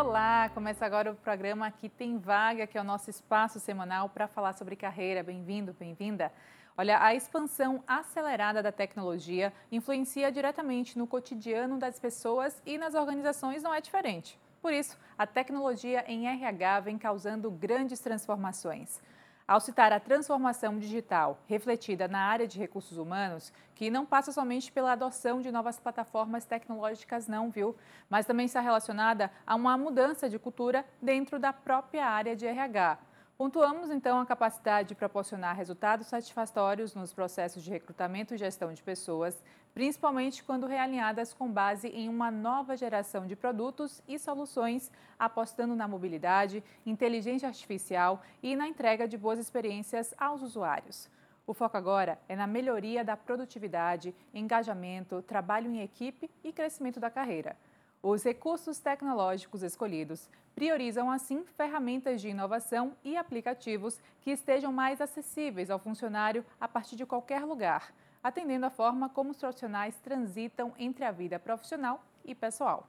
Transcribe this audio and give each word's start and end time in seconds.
Olá, 0.00 0.48
começa 0.54 0.86
agora 0.86 1.10
o 1.10 1.16
programa 1.16 1.66
Aqui 1.66 1.88
Tem 1.88 2.18
Vaga, 2.18 2.68
que 2.68 2.78
é 2.78 2.80
o 2.80 2.84
nosso 2.84 3.10
espaço 3.10 3.58
semanal 3.58 4.08
para 4.08 4.28
falar 4.28 4.52
sobre 4.52 4.76
carreira. 4.76 5.24
Bem-vindo, 5.24 5.74
bem-vinda. 5.76 6.32
Olha, 6.76 7.02
a 7.02 7.16
expansão 7.16 7.82
acelerada 7.84 8.62
da 8.62 8.70
tecnologia 8.70 9.52
influencia 9.72 10.30
diretamente 10.30 10.96
no 10.96 11.04
cotidiano 11.04 11.78
das 11.78 11.98
pessoas 11.98 12.62
e 12.64 12.78
nas 12.78 12.94
organizações 12.94 13.60
não 13.60 13.74
é 13.74 13.80
diferente. 13.80 14.38
Por 14.62 14.72
isso, 14.72 14.96
a 15.18 15.26
tecnologia 15.26 16.04
em 16.06 16.28
RH 16.28 16.78
vem 16.78 16.96
causando 16.96 17.50
grandes 17.50 17.98
transformações. 17.98 19.02
Ao 19.48 19.60
citar 19.60 19.94
a 19.94 19.98
transformação 19.98 20.78
digital 20.78 21.40
refletida 21.46 22.06
na 22.06 22.18
área 22.18 22.46
de 22.46 22.58
recursos 22.58 22.98
humanos, 22.98 23.50
que 23.74 23.88
não 23.88 24.04
passa 24.04 24.30
somente 24.30 24.70
pela 24.70 24.92
adoção 24.92 25.40
de 25.40 25.50
novas 25.50 25.80
plataformas 25.80 26.44
tecnológicas, 26.44 27.26
não, 27.26 27.50
viu? 27.50 27.74
Mas 28.10 28.26
também 28.26 28.44
está 28.44 28.60
relacionada 28.60 29.30
a 29.46 29.54
uma 29.54 29.74
mudança 29.78 30.28
de 30.28 30.38
cultura 30.38 30.84
dentro 31.00 31.38
da 31.38 31.50
própria 31.50 32.04
área 32.04 32.36
de 32.36 32.46
RH. 32.46 32.98
Pontuamos 33.38 33.88
então 33.88 34.20
a 34.20 34.26
capacidade 34.26 34.88
de 34.88 34.94
proporcionar 34.94 35.56
resultados 35.56 36.08
satisfatórios 36.08 36.94
nos 36.94 37.14
processos 37.14 37.62
de 37.62 37.70
recrutamento 37.70 38.34
e 38.34 38.36
gestão 38.36 38.70
de 38.74 38.82
pessoas, 38.82 39.42
principalmente 39.74 40.42
quando 40.42 40.66
realinhadas 40.66 41.32
com 41.32 41.50
base 41.50 41.88
em 41.88 42.08
uma 42.08 42.30
nova 42.30 42.76
geração 42.76 43.26
de 43.26 43.36
produtos 43.36 44.02
e 44.08 44.18
soluções, 44.18 44.90
apostando 45.18 45.76
na 45.76 45.86
mobilidade, 45.86 46.62
inteligência 46.84 47.48
artificial 47.48 48.22
e 48.42 48.56
na 48.56 48.66
entrega 48.66 49.06
de 49.06 49.16
boas 49.16 49.38
experiências 49.38 50.14
aos 50.18 50.42
usuários. 50.42 51.08
O 51.46 51.54
foco 51.54 51.76
agora 51.76 52.18
é 52.28 52.36
na 52.36 52.46
melhoria 52.46 53.02
da 53.02 53.16
produtividade, 53.16 54.14
engajamento, 54.34 55.22
trabalho 55.22 55.70
em 55.70 55.80
equipe 55.80 56.30
e 56.44 56.52
crescimento 56.52 57.00
da 57.00 57.10
carreira. 57.10 57.56
Os 58.02 58.22
recursos 58.22 58.78
tecnológicos 58.78 59.62
escolhidos 59.62 60.28
priorizam, 60.54 61.10
assim, 61.10 61.44
ferramentas 61.56 62.20
de 62.20 62.28
inovação 62.28 62.92
e 63.02 63.16
aplicativos 63.16 64.00
que 64.20 64.30
estejam 64.30 64.72
mais 64.72 65.00
acessíveis 65.00 65.70
ao 65.70 65.78
funcionário 65.78 66.44
a 66.60 66.68
partir 66.68 66.96
de 66.96 67.06
qualquer 67.06 67.44
lugar, 67.44 67.92
atendendo 68.22 68.66
a 68.66 68.70
forma 68.70 69.08
como 69.08 69.30
os 69.30 69.38
profissionais 69.38 69.96
transitam 70.00 70.72
entre 70.78 71.04
a 71.04 71.10
vida 71.10 71.38
profissional 71.38 72.02
e 72.24 72.34
pessoal. 72.34 72.86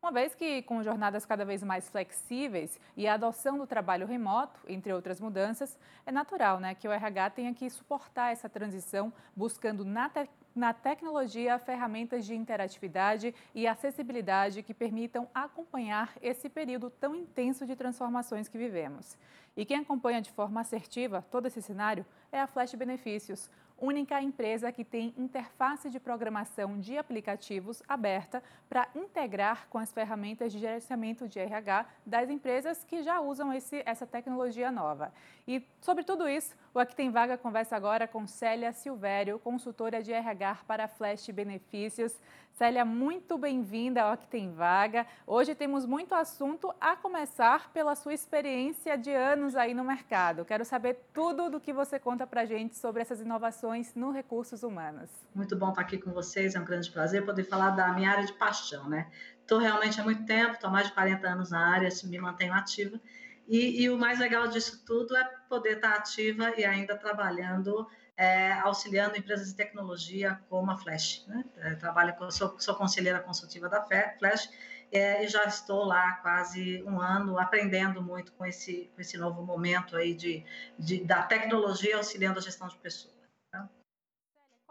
Uma 0.00 0.12
vez 0.12 0.32
que, 0.32 0.62
com 0.62 0.80
jornadas 0.80 1.26
cada 1.26 1.44
vez 1.44 1.60
mais 1.60 1.88
flexíveis 1.88 2.78
e 2.96 3.08
a 3.08 3.14
adoção 3.14 3.58
do 3.58 3.66
trabalho 3.66 4.06
remoto, 4.06 4.60
entre 4.68 4.92
outras 4.92 5.20
mudanças, 5.20 5.76
é 6.06 6.12
natural 6.12 6.60
né, 6.60 6.72
que 6.72 6.86
o 6.86 6.92
RH 6.92 7.30
tenha 7.30 7.52
que 7.52 7.68
suportar 7.68 8.30
essa 8.30 8.48
transição, 8.48 9.12
buscando 9.34 9.84
na, 9.84 10.08
te 10.08 10.28
na 10.54 10.72
tecnologia 10.72 11.58
ferramentas 11.58 12.24
de 12.24 12.34
interatividade 12.34 13.34
e 13.54 13.66
acessibilidade 13.66 14.62
que 14.62 14.72
permitam 14.72 15.28
acompanhar 15.34 16.12
esse 16.22 16.48
período 16.48 16.90
tão 16.90 17.14
intenso 17.14 17.66
de 17.66 17.74
transformações 17.74 18.48
que 18.48 18.58
vivemos. 18.58 19.18
E 19.56 19.64
quem 19.64 19.78
acompanha 19.78 20.22
de 20.22 20.30
forma 20.30 20.60
assertiva 20.60 21.24
todo 21.30 21.46
esse 21.46 21.60
cenário 21.60 22.06
é 22.30 22.40
a 22.40 22.46
Flash 22.46 22.74
Benefícios, 22.74 23.50
única 23.80 24.20
empresa 24.20 24.72
que 24.72 24.84
tem 24.84 25.14
interface 25.16 25.88
de 25.88 26.00
programação 26.00 26.78
de 26.78 26.98
aplicativos 26.98 27.82
aberta 27.88 28.42
para 28.68 28.88
integrar 28.94 29.68
com 29.68 29.78
as 29.78 29.92
ferramentas 29.92 30.52
de 30.52 30.58
gerenciamento 30.58 31.28
de 31.28 31.38
RH 31.38 31.86
das 32.04 32.28
empresas 32.28 32.84
que 32.84 33.02
já 33.02 33.20
usam 33.20 33.52
esse, 33.52 33.82
essa 33.86 34.06
tecnologia 34.06 34.70
nova. 34.70 35.12
E 35.46 35.62
sobre 35.80 36.04
tudo 36.04 36.28
isso, 36.28 36.54
o 36.74 36.78
Aqui 36.78 36.94
Tem 36.94 37.10
Vaga 37.10 37.38
conversa 37.38 37.76
agora 37.76 38.06
com 38.06 38.26
Célia 38.26 38.72
Silvério, 38.72 39.38
consultora 39.38 40.02
de 40.02 40.12
RH 40.12 40.58
para 40.66 40.88
Flash 40.88 41.28
Benefícios. 41.30 42.14
Célia, 42.52 42.84
muito 42.84 43.38
bem-vinda 43.38 44.02
ao 44.02 44.12
Aqui 44.12 44.26
Tem 44.26 44.52
Vaga. 44.52 45.06
Hoje 45.24 45.54
temos 45.54 45.86
muito 45.86 46.12
assunto, 46.12 46.74
a 46.80 46.96
começar 46.96 47.70
pela 47.70 47.94
sua 47.94 48.12
experiência 48.12 48.98
de 48.98 49.12
anos 49.12 49.54
aí 49.54 49.72
no 49.72 49.84
mercado. 49.84 50.44
Quero 50.44 50.64
saber 50.64 50.98
tudo 51.14 51.48
do 51.48 51.60
que 51.60 51.72
você 51.72 52.00
conta 52.00 52.26
para 52.26 52.44
gente 52.44 52.76
sobre 52.76 53.00
essas 53.00 53.20
inovações 53.20 53.67
no 53.94 54.10
recursos 54.10 54.62
humanos. 54.62 55.10
Muito 55.34 55.54
bom 55.54 55.68
estar 55.68 55.82
aqui 55.82 55.98
com 55.98 56.10
vocês, 56.10 56.54
é 56.54 56.60
um 56.60 56.64
grande 56.64 56.90
prazer 56.90 57.24
poder 57.24 57.44
falar 57.44 57.70
da 57.70 57.92
minha 57.92 58.10
área 58.10 58.24
de 58.24 58.32
paixão, 58.32 58.88
né? 58.88 59.10
Estou 59.42 59.58
realmente 59.58 60.00
há 60.00 60.04
muito 60.04 60.24
tempo, 60.24 60.52
estou 60.52 60.68
há 60.68 60.72
mais 60.72 60.86
de 60.86 60.94
40 60.94 61.28
anos 61.28 61.50
na 61.50 61.74
área, 61.74 61.88
me 62.04 62.18
mantenho 62.18 62.54
ativa. 62.54 62.98
E, 63.46 63.82
e, 63.82 63.90
o 63.90 63.98
mais 63.98 64.18
legal 64.18 64.48
disso 64.48 64.82
tudo 64.86 65.16
é 65.16 65.24
poder 65.48 65.76
estar 65.76 65.94
ativa 65.94 66.52
e 66.58 66.64
ainda 66.64 66.96
trabalhando 66.96 67.86
é, 68.16 68.52
auxiliando 68.60 69.16
empresas 69.16 69.48
de 69.48 69.54
tecnologia 69.54 70.40
como 70.48 70.70
a 70.70 70.76
Flash. 70.76 71.24
Né? 71.26 71.44
É, 71.58 71.74
trabalho 71.74 72.14
com, 72.16 72.30
sou, 72.30 72.58
sou, 72.58 72.74
conselheira 72.74 73.20
consultiva 73.20 73.68
da 73.68 73.82
Flash 74.18 74.50
é, 74.90 75.24
e 75.24 75.28
já 75.28 75.44
estou 75.44 75.84
lá 75.84 76.12
quase 76.22 76.82
um 76.84 77.00
ano 77.00 77.38
aprendendo 77.38 78.02
muito 78.02 78.32
com 78.32 78.44
esse, 78.44 78.90
com 78.94 79.00
esse 79.00 79.16
novo 79.16 79.42
momento 79.42 79.96
aí 79.96 80.14
de, 80.14 80.44
de 80.78 81.04
da 81.04 81.22
tecnologia 81.22 81.96
auxiliando 81.96 82.38
a 82.38 82.42
gestão 82.42 82.68
de 82.68 82.76
pessoas. 82.76 83.17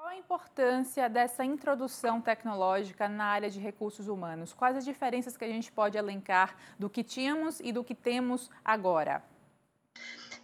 Qual 0.07 0.15
a 0.15 0.19
importância 0.19 1.09
dessa 1.09 1.43
introdução 1.43 2.21
tecnológica 2.21 3.09
na 3.09 3.25
área 3.25 3.49
de 3.49 3.59
recursos 3.59 4.07
humanos? 4.07 4.53
Quais 4.53 4.77
as 4.77 4.85
diferenças 4.85 5.35
que 5.35 5.43
a 5.43 5.49
gente 5.49 5.69
pode 5.69 5.97
elencar 5.97 6.55
do 6.79 6.89
que 6.89 7.03
tínhamos 7.03 7.59
e 7.59 7.73
do 7.73 7.83
que 7.83 7.93
temos 7.93 8.49
agora? 8.63 9.21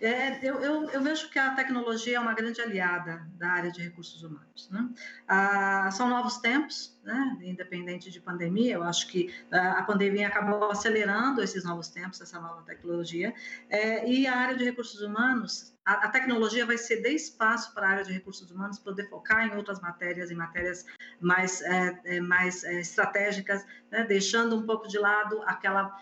É, 0.02 0.46
eu, 0.46 0.60
eu, 0.60 0.90
eu, 0.90 1.02
vejo 1.02 1.30
que 1.30 1.40
a 1.40 1.56
tecnologia 1.56 2.18
é 2.18 2.20
uma 2.20 2.34
grande 2.34 2.60
aliada 2.62 3.26
da 3.38 3.52
área 3.52 3.72
de 3.72 3.82
recursos 3.82 4.22
humanos. 4.22 4.70
Né? 4.70 4.90
Ah, 5.30 5.90
são 5.94 6.10
novos 6.10 6.40
tempos, 6.40 7.00
né? 7.02 7.38
independente 7.44 8.12
de 8.12 8.20
pandemia, 8.20 8.74
eu 8.74 8.84
acho 8.84 9.08
que 9.08 9.34
ah, 9.50 9.80
a 9.80 9.84
pandemia 9.84 10.28
acabou 10.28 10.72
acelerando 10.72 11.42
esses 11.42 11.64
novos 11.64 11.88
tempos, 11.88 12.20
essa 12.20 12.38
nova 12.38 12.64
tecnologia, 12.64 13.34
é, 13.70 14.06
e 14.06 14.28
a 14.28 14.36
área 14.36 14.58
de 14.58 14.66
recursos 14.66 15.00
humanos, 15.00 15.73
a, 15.86 16.06
a, 16.06 16.10
tecnologia 16.10 16.66
vai 16.66 16.78
ceder 16.78 17.14
espaço 17.14 17.74
para 17.74 17.88
a 17.88 17.90
área 17.92 18.04
de 18.04 18.14
recursos 18.14 18.50
humanos 18.50 18.80
poder 18.80 19.10
focar 19.10 19.48
em 19.48 19.56
outras 19.56 19.80
matérias, 19.82 20.32
em 20.32 20.36
matérias 20.36 20.86
mais, 21.20 21.62
é, 21.62 22.00
é 22.06 22.20
mais 22.20 22.64
é, 22.64 22.80
estratégicas, 22.80 23.66
né? 23.92 24.04
deixando 24.04 24.56
um 24.56 24.66
pouco 24.66 24.88
de 24.88 24.98
lado 24.98 25.42
aquela 25.46 25.96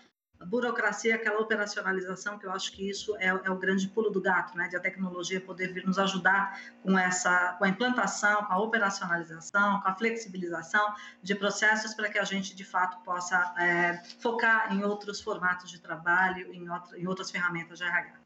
burocracia, 0.45 1.15
aquela 1.15 1.39
operacionalização, 1.39 2.37
que 2.37 2.45
eu 2.45 2.51
acho 2.51 2.71
que 2.71 2.89
isso 2.89 3.15
é, 3.17 3.27
é, 3.27 3.51
o 3.51 3.57
grande 3.57 3.87
pulo 3.87 4.09
do 4.09 4.19
gato, 4.21 4.57
né? 4.57 4.67
De 4.67 4.75
a 4.75 4.79
tecnologia 4.79 5.39
poder 5.39 5.71
vir 5.71 5.85
nos 5.85 5.99
ajudar 5.99 6.59
com 6.81 6.97
essa, 6.97 7.53
com 7.59 7.65
a 7.65 7.69
implantação, 7.69 8.45
com 8.45 8.53
a 8.53 8.59
operacionalização, 8.59 9.81
com 9.81 9.87
a 9.87 9.95
flexibilização 9.95 10.95
de 11.21 11.35
processos 11.35 11.93
para 11.93 12.09
que 12.09 12.17
a 12.17 12.23
gente, 12.23 12.55
de 12.55 12.63
fato, 12.63 13.03
possa 13.03 13.53
é, 13.59 14.01
focar 14.19 14.73
em 14.73 14.83
outros 14.83 15.21
formatos 15.21 15.69
de 15.69 15.79
trabalho, 15.79 16.51
em, 16.53 16.65
em 16.99 17.07
outras 17.07 17.29
ferramentas 17.29 17.77
de 17.77 17.83
RH 17.83 18.20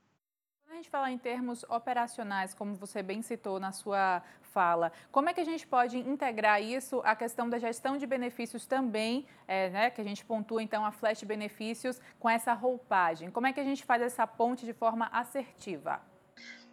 a 0.76 0.78
gente 0.78 0.90
falar 0.90 1.12
em 1.12 1.18
termos 1.18 1.64
operacionais, 1.70 2.54
como 2.54 2.76
você 2.76 3.02
bem 3.02 3.22
citou 3.22 3.60
na 3.60 3.72
sua 3.72 4.22
fala, 4.42 4.92
como 5.10 5.30
é 5.30 5.34
que 5.34 5.40
a 5.40 5.46
gente 5.46 5.66
pode 5.66 5.98
integrar 5.98 6.62
isso 6.62 7.02
à 7.06 7.16
questão 7.16 7.50
da 7.50 7.58
gestão 7.58 7.98
de 7.98 8.06
benefícios 8.06 8.66
também, 8.66 9.26
é, 9.48 9.70
né, 9.70 9.90
que 9.90 10.02
a 10.02 10.04
gente 10.04 10.26
pontua 10.26 10.62
então 10.62 10.86
a 10.86 10.92
flash 10.92 11.24
benefícios 11.24 12.02
com 12.20 12.30
essa 12.30 12.54
roupagem? 12.54 13.32
Como 13.32 13.48
é 13.48 13.54
que 13.54 13.60
a 13.60 13.64
gente 13.64 13.86
faz 13.86 14.02
essa 14.02 14.28
ponte 14.28 14.66
de 14.66 14.74
forma 14.74 15.10
assertiva? 15.14 16.02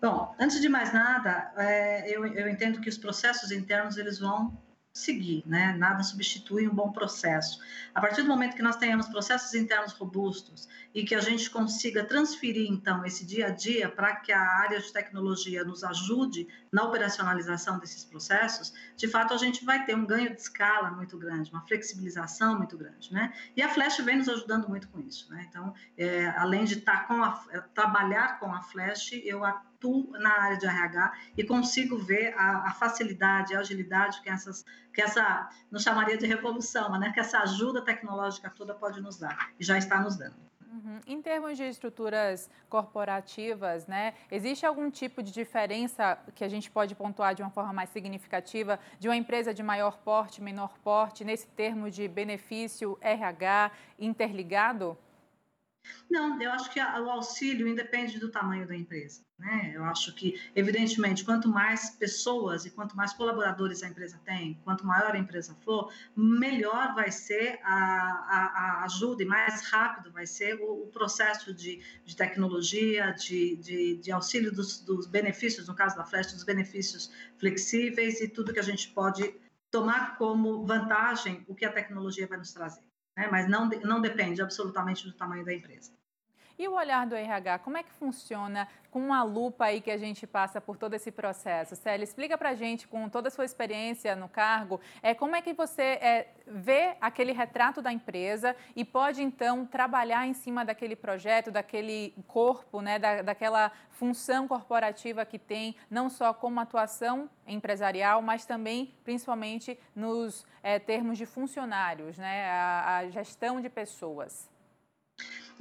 Bom, 0.00 0.34
antes 0.36 0.60
de 0.60 0.68
mais 0.68 0.92
nada, 0.92 1.52
é, 1.56 2.10
eu, 2.10 2.26
eu 2.26 2.48
entendo 2.48 2.80
que 2.80 2.88
os 2.88 2.98
processos 2.98 3.52
internos 3.52 3.96
eles 3.96 4.18
vão 4.18 4.52
seguir, 4.92 5.42
né? 5.46 5.74
Nada 5.78 6.02
substitui 6.02 6.68
um 6.68 6.74
bom 6.74 6.92
processo. 6.92 7.60
A 7.94 8.00
partir 8.00 8.22
do 8.22 8.28
momento 8.28 8.54
que 8.54 8.62
nós 8.62 8.76
tenhamos 8.76 9.08
processos 9.08 9.54
internos 9.54 9.92
robustos 9.92 10.68
e 10.94 11.02
que 11.02 11.14
a 11.14 11.20
gente 11.20 11.48
consiga 11.48 12.04
transferir 12.04 12.70
então 12.70 13.04
esse 13.04 13.24
dia 13.24 13.46
a 13.46 13.50
dia 13.50 13.88
para 13.88 14.16
que 14.16 14.30
a 14.30 14.40
área 14.40 14.78
de 14.78 14.92
tecnologia 14.92 15.64
nos 15.64 15.82
ajude 15.82 16.46
na 16.70 16.84
operacionalização 16.84 17.78
desses 17.78 18.04
processos, 18.04 18.74
de 18.96 19.08
fato 19.08 19.32
a 19.32 19.38
gente 19.38 19.64
vai 19.64 19.84
ter 19.84 19.96
um 19.96 20.04
ganho 20.04 20.34
de 20.34 20.40
escala 20.40 20.90
muito 20.90 21.16
grande, 21.16 21.50
uma 21.50 21.66
flexibilização 21.66 22.58
muito 22.58 22.76
grande, 22.76 23.12
né? 23.12 23.32
E 23.56 23.62
a 23.62 23.68
Flash 23.70 23.98
vem 23.98 24.18
nos 24.18 24.28
ajudando 24.28 24.68
muito 24.68 24.88
com 24.88 25.00
isso, 25.00 25.30
né? 25.32 25.46
Então, 25.48 25.74
é, 25.96 26.26
além 26.36 26.64
de 26.64 26.78
estar 26.78 27.00
tá 27.00 27.04
com 27.04 27.22
a, 27.22 27.32
trabalhar 27.74 28.38
com 28.38 28.52
a 28.52 28.60
Flash, 28.60 29.12
eu 29.24 29.42
atuo 29.82 30.10
na 30.12 30.40
área 30.40 30.56
de 30.56 30.66
RH 30.66 31.12
e 31.36 31.44
consigo 31.44 31.98
ver 31.98 32.34
a, 32.36 32.68
a 32.68 32.70
facilidade, 32.72 33.54
a 33.54 33.60
agilidade 33.60 34.20
que 34.22 34.30
essas, 34.30 34.64
que 34.94 35.02
essa, 35.02 35.50
não 35.70 35.80
chamaria 35.80 36.16
de 36.16 36.26
revolução, 36.26 36.98
né? 36.98 37.10
Que 37.12 37.20
essa 37.20 37.40
ajuda 37.40 37.82
tecnológica 37.82 38.48
toda 38.50 38.74
pode 38.74 39.00
nos 39.00 39.18
dar 39.18 39.50
e 39.58 39.64
já 39.64 39.76
está 39.76 40.00
nos 40.00 40.16
dando. 40.16 40.40
Uhum. 40.72 41.00
Em 41.06 41.20
termos 41.20 41.58
de 41.58 41.64
estruturas 41.64 42.48
corporativas, 42.70 43.86
né, 43.86 44.14
existe 44.30 44.64
algum 44.64 44.90
tipo 44.90 45.22
de 45.22 45.30
diferença 45.30 46.18
que 46.34 46.42
a 46.42 46.48
gente 46.48 46.70
pode 46.70 46.94
pontuar 46.94 47.34
de 47.34 47.42
uma 47.42 47.50
forma 47.50 47.74
mais 47.74 47.90
significativa 47.90 48.80
de 48.98 49.06
uma 49.06 49.16
empresa 49.16 49.52
de 49.52 49.62
maior 49.62 49.98
porte, 49.98 50.40
menor 50.40 50.78
porte, 50.82 51.24
nesse 51.24 51.46
termo 51.48 51.90
de 51.90 52.08
benefício 52.08 52.96
RH 53.02 53.70
interligado? 53.98 54.96
Não, 56.08 56.40
eu 56.40 56.52
acho 56.52 56.70
que 56.70 56.78
o 56.78 57.10
auxílio 57.10 57.66
independe 57.66 58.18
do 58.18 58.30
tamanho 58.30 58.66
da 58.66 58.76
empresa. 58.76 59.22
Né? 59.38 59.72
Eu 59.74 59.84
acho 59.84 60.14
que, 60.14 60.40
evidentemente, 60.54 61.24
quanto 61.24 61.48
mais 61.48 61.90
pessoas 61.90 62.64
e 62.64 62.70
quanto 62.70 62.96
mais 62.96 63.12
colaboradores 63.12 63.82
a 63.82 63.88
empresa 63.88 64.20
tem, 64.24 64.60
quanto 64.62 64.86
maior 64.86 65.16
a 65.16 65.18
empresa 65.18 65.56
for, 65.64 65.92
melhor 66.14 66.94
vai 66.94 67.10
ser 67.10 67.58
a, 67.64 67.74
a, 67.74 68.52
a 68.54 68.84
ajuda 68.84 69.22
e 69.22 69.26
mais 69.26 69.62
rápido 69.62 70.12
vai 70.12 70.26
ser 70.26 70.60
o, 70.60 70.84
o 70.84 70.86
processo 70.88 71.52
de, 71.52 71.82
de 72.04 72.14
tecnologia, 72.14 73.10
de, 73.12 73.56
de, 73.56 73.96
de 73.96 74.12
auxílio 74.12 74.52
dos, 74.52 74.80
dos, 74.80 75.06
benefícios, 75.06 75.66
no 75.66 75.74
caso 75.74 75.96
da 75.96 76.04
Flash, 76.04 76.32
dos 76.32 76.44
benefícios 76.44 77.10
flexíveis 77.38 78.20
e 78.20 78.28
tudo 78.28 78.52
que 78.52 78.60
a 78.60 78.62
gente 78.62 78.88
pode 78.90 79.34
tomar 79.70 80.18
como 80.18 80.64
vantagem 80.64 81.42
o 81.48 81.54
que 81.54 81.64
a 81.64 81.72
tecnologia 81.72 82.26
vai 82.26 82.38
nos 82.38 82.52
trazer 82.52 82.91
né? 83.16 83.28
mas 83.30 83.48
não, 83.48 83.68
não 83.68 84.00
depende 84.00 84.42
absolutamente 84.42 85.04
do 85.04 85.12
tamanho 85.12 85.44
da 85.44 85.54
empresa. 85.54 85.92
E 86.58 86.68
o 86.68 86.74
olhar 86.74 87.06
do 87.06 87.14
RH, 87.14 87.58
como 87.60 87.76
é 87.76 87.82
que 87.82 87.92
funciona 87.92 88.68
com 88.90 89.00
uma 89.00 89.22
lupa 89.22 89.64
aí 89.64 89.80
que 89.80 89.90
a 89.90 89.96
gente 89.96 90.26
passa 90.26 90.60
por 90.60 90.76
todo 90.76 90.94
esse 90.94 91.10
processo? 91.10 91.74
Célia, 91.74 92.04
explica 92.04 92.36
para 92.36 92.50
a 92.50 92.54
gente, 92.54 92.86
com 92.86 93.08
toda 93.08 93.28
a 93.28 93.30
sua 93.30 93.44
experiência 93.44 94.14
no 94.14 94.28
cargo, 94.28 94.80
é, 95.02 95.14
como 95.14 95.34
é 95.34 95.40
que 95.40 95.52
você 95.54 95.82
é, 95.82 96.28
vê 96.46 96.94
aquele 97.00 97.32
retrato 97.32 97.80
da 97.80 97.92
empresa 97.92 98.54
e 98.76 98.84
pode, 98.84 99.22
então, 99.22 99.64
trabalhar 99.64 100.26
em 100.26 100.34
cima 100.34 100.64
daquele 100.64 100.94
projeto, 100.94 101.50
daquele 101.50 102.14
corpo, 102.26 102.80
né, 102.80 102.98
da, 102.98 103.22
daquela 103.22 103.72
função 103.90 104.46
corporativa 104.46 105.24
que 105.24 105.38
tem, 105.38 105.74
não 105.88 106.10
só 106.10 106.34
como 106.34 106.60
atuação 106.60 107.30
empresarial, 107.46 108.20
mas 108.20 108.44
também, 108.44 108.94
principalmente, 109.04 109.78
nos 109.94 110.46
é, 110.62 110.78
termos 110.78 111.16
de 111.16 111.24
funcionários, 111.24 112.18
né, 112.18 112.50
a, 112.50 112.96
a 112.98 113.08
gestão 113.10 113.60
de 113.60 113.70
pessoas? 113.70 114.50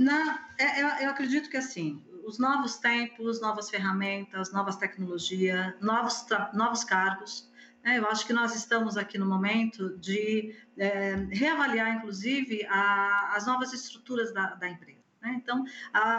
Na, 0.01 0.47
é, 0.57 0.81
eu, 0.81 0.87
eu 0.87 1.09
acredito 1.11 1.47
que 1.47 1.57
assim, 1.57 2.03
os 2.25 2.39
novos 2.39 2.77
tempos, 2.77 3.39
novas 3.39 3.69
ferramentas, 3.69 4.51
novas 4.51 4.75
tecnologias, 4.75 5.75
novos, 5.79 6.25
novos 6.53 6.83
cargos. 6.83 7.51
Né? 7.83 7.99
Eu 7.99 8.07
acho 8.07 8.25
que 8.25 8.33
nós 8.33 8.55
estamos 8.55 8.97
aqui 8.97 9.19
no 9.19 9.27
momento 9.27 9.95
de 9.99 10.55
é, 10.75 11.15
reavaliar, 11.31 11.97
inclusive, 11.97 12.65
a, 12.65 13.33
as 13.35 13.45
novas 13.45 13.73
estruturas 13.73 14.33
da, 14.33 14.55
da 14.55 14.67
empresa. 14.67 15.00
Né? 15.21 15.35
Então, 15.35 15.63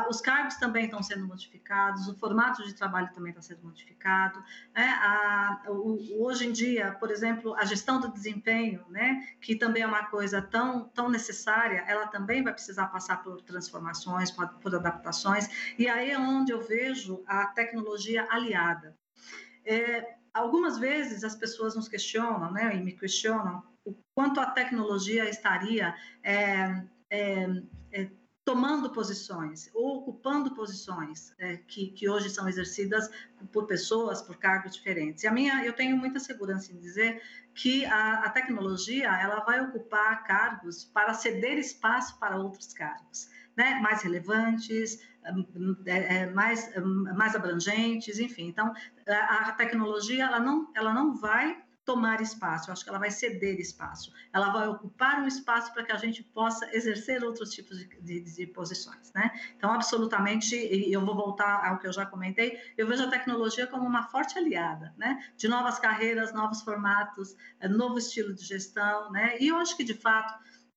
os 0.08 0.20
cargos 0.20 0.54
também 0.56 0.84
estão 0.84 1.02
sendo 1.02 1.26
modificados, 1.26 2.06
o 2.06 2.16
formato 2.16 2.62
de 2.62 2.72
trabalho 2.72 3.10
também 3.12 3.30
está 3.30 3.42
sendo 3.42 3.64
modificado. 3.64 4.42
Né? 4.74 4.98
Hoje 6.18 6.46
em 6.46 6.52
dia, 6.52 6.92
por 6.92 7.10
exemplo, 7.10 7.54
a 7.56 7.64
gestão 7.64 8.00
do 8.00 8.12
desempenho, 8.12 8.84
né? 8.88 9.26
que 9.40 9.56
também 9.56 9.82
é 9.82 9.86
uma 9.86 10.06
coisa 10.06 10.40
tão, 10.40 10.88
tão 10.90 11.08
necessária, 11.08 11.84
ela 11.88 12.06
também 12.06 12.42
vai 12.44 12.52
precisar 12.52 12.86
passar 12.86 13.22
por 13.22 13.42
transformações, 13.42 14.30
por, 14.30 14.74
adaptações, 14.74 15.74
e 15.76 15.88
aí 15.88 16.10
é 16.10 16.18
onde 16.18 16.52
eu 16.52 16.60
vejo 16.60 17.24
a 17.26 17.46
tecnologia 17.46 18.26
aliada. 18.30 18.96
É, 19.64 20.16
algumas 20.32 20.78
vezes 20.78 21.24
as 21.24 21.34
pessoas 21.34 21.74
nos 21.74 21.88
questionam, 21.88 22.52
né, 22.52 22.76
e 22.76 22.80
me 22.80 22.92
questionam, 22.92 23.62
o 23.84 23.96
quanto 24.14 24.40
a 24.40 24.46
tecnologia 24.46 25.28
estaria 25.28 25.94
é, 26.22 26.84
é 27.10 27.48
tomando 28.44 28.90
posições 28.90 29.70
ou 29.72 29.98
ocupando 29.98 30.54
posições 30.54 31.32
é, 31.38 31.56
que, 31.58 31.88
que 31.92 32.08
hoje 32.08 32.28
são 32.28 32.48
exercidas 32.48 33.08
por 33.52 33.66
pessoas, 33.66 34.20
por 34.20 34.36
cargos 34.36 34.74
diferentes. 34.74 35.22
E 35.22 35.28
a 35.28 35.32
minha, 35.32 35.64
eu 35.64 35.72
tenho 35.72 35.96
muita 35.96 36.18
segurança 36.18 36.72
em 36.72 36.78
dizer 36.78 37.22
que 37.54 37.84
a, 37.84 38.24
a 38.24 38.30
tecnologia 38.30 39.08
ela 39.08 39.40
vai 39.44 39.60
ocupar 39.60 40.24
cargos 40.24 40.84
para 40.84 41.14
ceder 41.14 41.56
espaço 41.58 42.18
para 42.18 42.36
outros 42.36 42.72
cargos, 42.74 43.28
né? 43.56 43.78
mais 43.80 44.02
relevantes, 44.02 45.00
é, 45.86 46.22
é, 46.22 46.26
mais, 46.30 46.68
mais 47.16 47.36
abrangentes, 47.36 48.18
enfim. 48.18 48.48
Então, 48.48 48.72
a 49.06 49.52
tecnologia 49.52 50.24
ela 50.24 50.40
não, 50.40 50.68
ela 50.74 50.92
não 50.92 51.14
vai 51.14 51.62
tomar 51.84 52.20
espaço, 52.20 52.70
eu 52.70 52.72
acho 52.72 52.84
que 52.84 52.90
ela 52.90 52.98
vai 52.98 53.10
ceder 53.10 53.58
espaço, 53.58 54.12
ela 54.32 54.50
vai 54.50 54.68
ocupar 54.68 55.20
um 55.20 55.26
espaço 55.26 55.72
para 55.72 55.82
que 55.82 55.90
a 55.90 55.96
gente 55.96 56.22
possa 56.22 56.68
exercer 56.74 57.24
outros 57.24 57.50
tipos 57.50 57.76
de, 57.76 57.86
de, 58.00 58.20
de, 58.20 58.46
posições, 58.46 59.12
né? 59.12 59.32
Então, 59.56 59.72
absolutamente, 59.72 60.54
eu 60.56 61.04
vou 61.04 61.14
voltar 61.14 61.66
ao 61.66 61.78
que 61.78 61.86
eu 61.86 61.92
já 61.92 62.06
comentei, 62.06 62.58
eu 62.76 62.86
vejo 62.86 63.02
a 63.02 63.08
tecnologia 63.10 63.66
como 63.66 63.84
uma 63.84 64.04
forte 64.04 64.38
aliada, 64.38 64.94
né? 64.96 65.18
De 65.36 65.48
novas 65.48 65.78
carreiras, 65.78 66.32
novos 66.32 66.62
formatos, 66.62 67.34
é, 67.58 67.68
novo 67.68 67.98
estilo 67.98 68.32
de 68.32 68.44
gestão, 68.44 69.10
né? 69.10 69.36
E 69.40 69.48
eu 69.48 69.56
acho 69.56 69.76
que, 69.76 69.82
de 69.82 69.94
fato, 69.94 70.34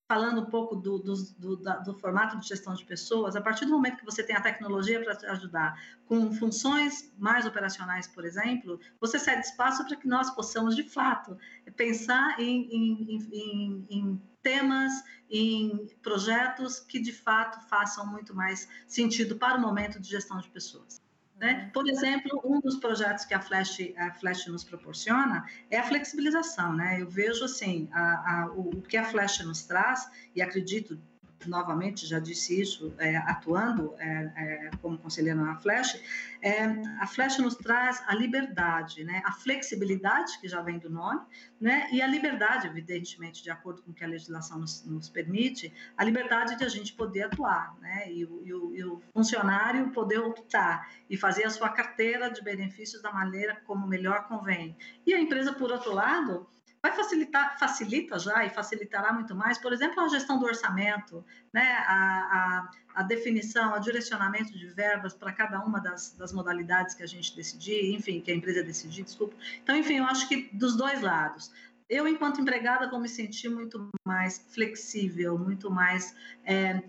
falando 0.07 0.41
um 0.41 0.45
pouco 0.45 0.75
do, 0.75 0.99
do, 0.99 1.13
do, 1.37 1.55
do, 1.57 1.93
formato 1.99 2.39
de 2.39 2.47
gestão 2.47 2.73
de 2.75 2.85
pessoas, 2.85 3.35
a 3.35 3.41
partir 3.41 3.65
do 3.65 3.71
momento 3.71 3.97
que 3.97 4.05
você 4.05 4.23
tem 4.23 4.35
a 4.35 4.41
tecnologia 4.41 5.03
para 5.03 5.15
te 5.15 5.25
ajudar 5.25 5.79
com 6.05 6.31
funções 6.31 7.11
mais 7.17 7.45
operacionais, 7.45 8.07
por 8.07 8.23
exemplo, 8.23 8.79
você 8.99 9.17
cede 9.17 9.41
espaço 9.41 9.85
para 9.85 9.95
que 9.95 10.07
nós 10.07 10.29
possamos, 10.29 10.75
de 10.75 10.83
fato, 10.83 11.37
pensar 11.75 12.39
em, 12.39 12.67
em, 12.71 13.29
em, 13.33 13.87
em 13.89 14.21
temas, 14.43 14.93
em 15.29 15.87
projetos 16.03 16.79
que, 16.79 16.99
de 16.99 17.11
fato, 17.11 17.67
façam 17.67 18.05
muito 18.05 18.35
mais 18.35 18.69
sentido 18.87 19.35
para 19.37 19.57
o 19.57 19.61
momento 19.61 19.99
de 19.99 20.07
gestão 20.07 20.39
de 20.39 20.49
pessoas. 20.49 21.01
Né? 21.37 21.69
Por 21.73 21.87
exemplo, 21.89 22.41
um 22.45 22.61
dos 22.61 22.77
projetos 22.77 23.25
que 23.25 23.33
a 23.33 23.41
Flash, 23.41 23.79
a 23.97 24.13
Flash 24.13 24.47
nos 24.47 24.63
proporciona 24.63 25.45
é 25.69 25.77
a 25.77 25.83
flexibilização. 25.83 26.73
Né? 26.73 27.01
Eu 27.01 27.09
vejo 27.09 27.43
assim, 27.43 27.89
a, 27.91 28.01
a, 28.01 28.51
o, 28.51 28.69
o 28.69 28.81
que 28.81 28.95
a 28.95 29.03
Flash 29.03 29.39
nos 29.39 29.63
traz, 29.63 30.09
e 30.33 30.41
acredito 30.41 30.97
novamente 31.47 32.05
já 32.05 32.19
disse 32.19 32.59
isso, 32.59 32.93
é, 32.97 33.15
atuando 33.17 33.93
é, 33.97 34.31
é, 34.35 34.69
como 34.81 34.97
conselheira 34.97 35.39
na 35.39 35.55
Flash, 35.55 36.01
é, 36.41 36.63
a 36.99 37.07
Flash 37.07 37.37
nos 37.37 37.55
traz 37.55 38.03
a 38.07 38.13
liberdade, 38.13 39.03
né, 39.03 39.21
a 39.25 39.31
flexibilidade, 39.31 40.39
que 40.39 40.47
já 40.47 40.61
vem 40.61 40.77
do 40.77 40.89
nome, 40.89 41.21
né, 41.59 41.87
e 41.91 42.01
a 42.01 42.07
liberdade, 42.07 42.67
evidentemente, 42.67 43.41
de 43.41 43.49
acordo 43.49 43.81
com 43.81 43.91
o 43.91 43.93
que 43.93 44.03
a 44.03 44.07
legislação 44.07 44.59
nos, 44.59 44.83
nos 44.85 45.09
permite, 45.09 45.73
a 45.97 46.03
liberdade 46.03 46.57
de 46.57 46.65
a 46.65 46.69
gente 46.69 46.93
poder 46.93 47.23
atuar, 47.23 47.75
né, 47.79 48.11
e 48.11 48.25
e, 48.43 48.53
o, 48.53 48.75
e 48.75 48.83
o 48.83 49.01
funcionário 49.13 49.91
poder 49.91 50.19
optar 50.19 50.89
e 51.09 51.17
fazer 51.17 51.45
a 51.45 51.49
sua 51.49 51.69
carteira 51.69 52.29
de 52.29 52.41
benefícios 52.41 53.01
da 53.01 53.11
maneira 53.11 53.61
como 53.65 53.87
melhor 53.87 54.27
convém. 54.27 54.75
E 55.05 55.13
a 55.13 55.19
empresa, 55.19 55.53
por 55.53 55.71
outro 55.71 55.93
lado, 55.93 56.47
vai 56.85 56.95
facilitar, 56.95 57.57
facilita 57.57 58.19
já 58.19 58.45
e 58.45 58.49
facilitará 58.49 59.11
muito 59.11 59.33
mais, 59.33 59.57
por 59.57 59.73
exemplo, 59.73 60.01
a 60.01 60.07
gestão 60.07 60.37
do 60.37 60.45
orçamento, 60.45 61.25
né, 61.51 61.83
a, 61.87 62.67
a, 62.95 63.01
a 63.01 63.03
definição, 63.03 63.73
o 63.73 63.79
direcionamento 63.79 64.55
de 64.55 64.67
verbas 64.67 65.15
para 65.15 65.31
cada 65.31 65.59
uma 65.61 65.79
das, 65.79 66.11
das 66.11 66.31
modalidades 66.31 66.93
que 66.93 67.01
a 67.01 67.07
gente 67.07 67.35
decidir, 67.35 67.95
enfim, 67.95 68.21
que 68.21 68.31
a 68.31 68.35
empresa 68.35 68.61
decidir, 68.61 69.03
desculpa. 69.03 69.35
Então, 69.63 69.75
enfim, 69.75 69.95
eu 69.95 70.05
acho 70.05 70.29
que 70.29 70.47
dos 70.53 70.75
dois 70.77 71.01
lados. 71.01 71.51
Eu, 71.89 72.07
enquanto 72.07 72.39
empregada, 72.39 72.87
vou 72.87 72.99
me 72.99 73.09
sentir 73.09 73.49
muito 73.49 73.89
mais 74.05 74.45
flexível, 74.49 75.39
muito 75.39 75.71
mais 75.71 76.15
é, 76.43 76.81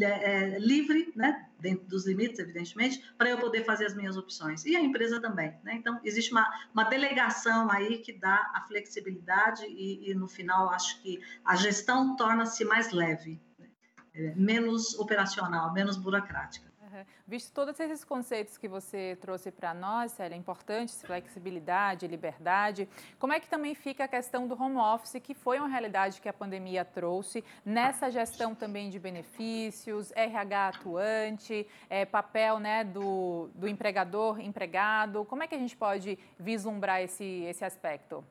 é, 0.00 0.58
livre, 0.58 1.12
né, 1.14 1.45
dentro 1.58 1.86
dos 1.86 2.06
limites, 2.06 2.38
evidentemente, 2.38 3.02
para 3.16 3.30
eu 3.30 3.38
poder 3.38 3.64
fazer 3.64 3.86
as 3.86 3.94
minhas 3.94 4.16
opções. 4.16 4.64
E 4.64 4.76
a 4.76 4.80
empresa 4.80 5.20
também. 5.20 5.54
Né? 5.62 5.74
Então, 5.74 6.00
existe 6.04 6.32
uma, 6.32 6.48
uma 6.72 6.84
delegação 6.84 7.70
aí 7.70 7.98
que 7.98 8.12
dá 8.12 8.50
a 8.54 8.62
flexibilidade 8.62 9.64
e, 9.66 10.10
e 10.10 10.14
no 10.14 10.28
final, 10.28 10.70
acho 10.70 11.00
que 11.02 11.20
a 11.44 11.56
gestão 11.56 12.16
torna-se 12.16 12.64
mais 12.64 12.92
leve, 12.92 13.40
né? 13.58 13.68
é, 14.14 14.34
menos 14.34 14.98
operacional, 14.98 15.72
menos 15.72 15.96
burocrática. 15.96 16.66
Visto 17.26 17.52
todos 17.52 17.78
esses 17.80 18.04
conceitos 18.04 18.56
que 18.56 18.68
você 18.68 19.18
trouxe 19.20 19.50
para 19.50 19.74
nós, 19.74 20.12
Célia, 20.12 20.36
importantes, 20.36 21.02
flexibilidade, 21.02 22.06
liberdade, 22.06 22.88
como 23.18 23.32
é 23.32 23.40
que 23.40 23.48
também 23.48 23.74
fica 23.74 24.04
a 24.04 24.08
questão 24.08 24.46
do 24.46 24.60
home 24.60 24.76
office, 24.76 25.20
que 25.22 25.34
foi 25.34 25.58
uma 25.58 25.68
realidade 25.68 26.20
que 26.20 26.28
a 26.28 26.32
pandemia 26.32 26.84
trouxe, 26.84 27.44
nessa 27.64 28.10
gestão 28.10 28.54
também 28.54 28.90
de 28.90 28.98
benefícios, 28.98 30.12
RH 30.14 30.68
atuante, 30.68 31.66
é, 31.90 32.04
papel 32.04 32.58
né, 32.58 32.84
do, 32.84 33.48
do 33.54 33.68
empregador, 33.68 34.40
empregado, 34.40 35.24
como 35.24 35.42
é 35.42 35.46
que 35.46 35.54
a 35.54 35.58
gente 35.58 35.76
pode 35.76 36.18
vislumbrar 36.38 37.02
esse, 37.02 37.24
esse 37.44 37.64
aspecto? 37.64 38.24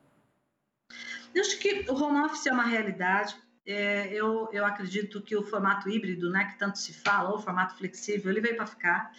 Eu 1.34 1.42
acho 1.42 1.58
que 1.58 1.84
o 1.90 1.94
home 1.94 2.20
office 2.24 2.46
é 2.46 2.52
uma 2.52 2.64
realidade, 2.64 3.36
é, 3.66 4.12
eu, 4.12 4.48
eu 4.52 4.64
acredito 4.64 5.20
que 5.20 5.36
o 5.36 5.42
formato 5.42 5.88
híbrido, 5.90 6.30
né, 6.30 6.44
que 6.44 6.58
tanto 6.58 6.78
se 6.78 6.92
fala, 6.92 7.30
ou 7.30 7.36
o 7.36 7.42
formato 7.42 7.76
flexível, 7.76 8.30
ele 8.30 8.40
veio 8.40 8.56
para 8.56 8.66
ficar. 8.66 9.12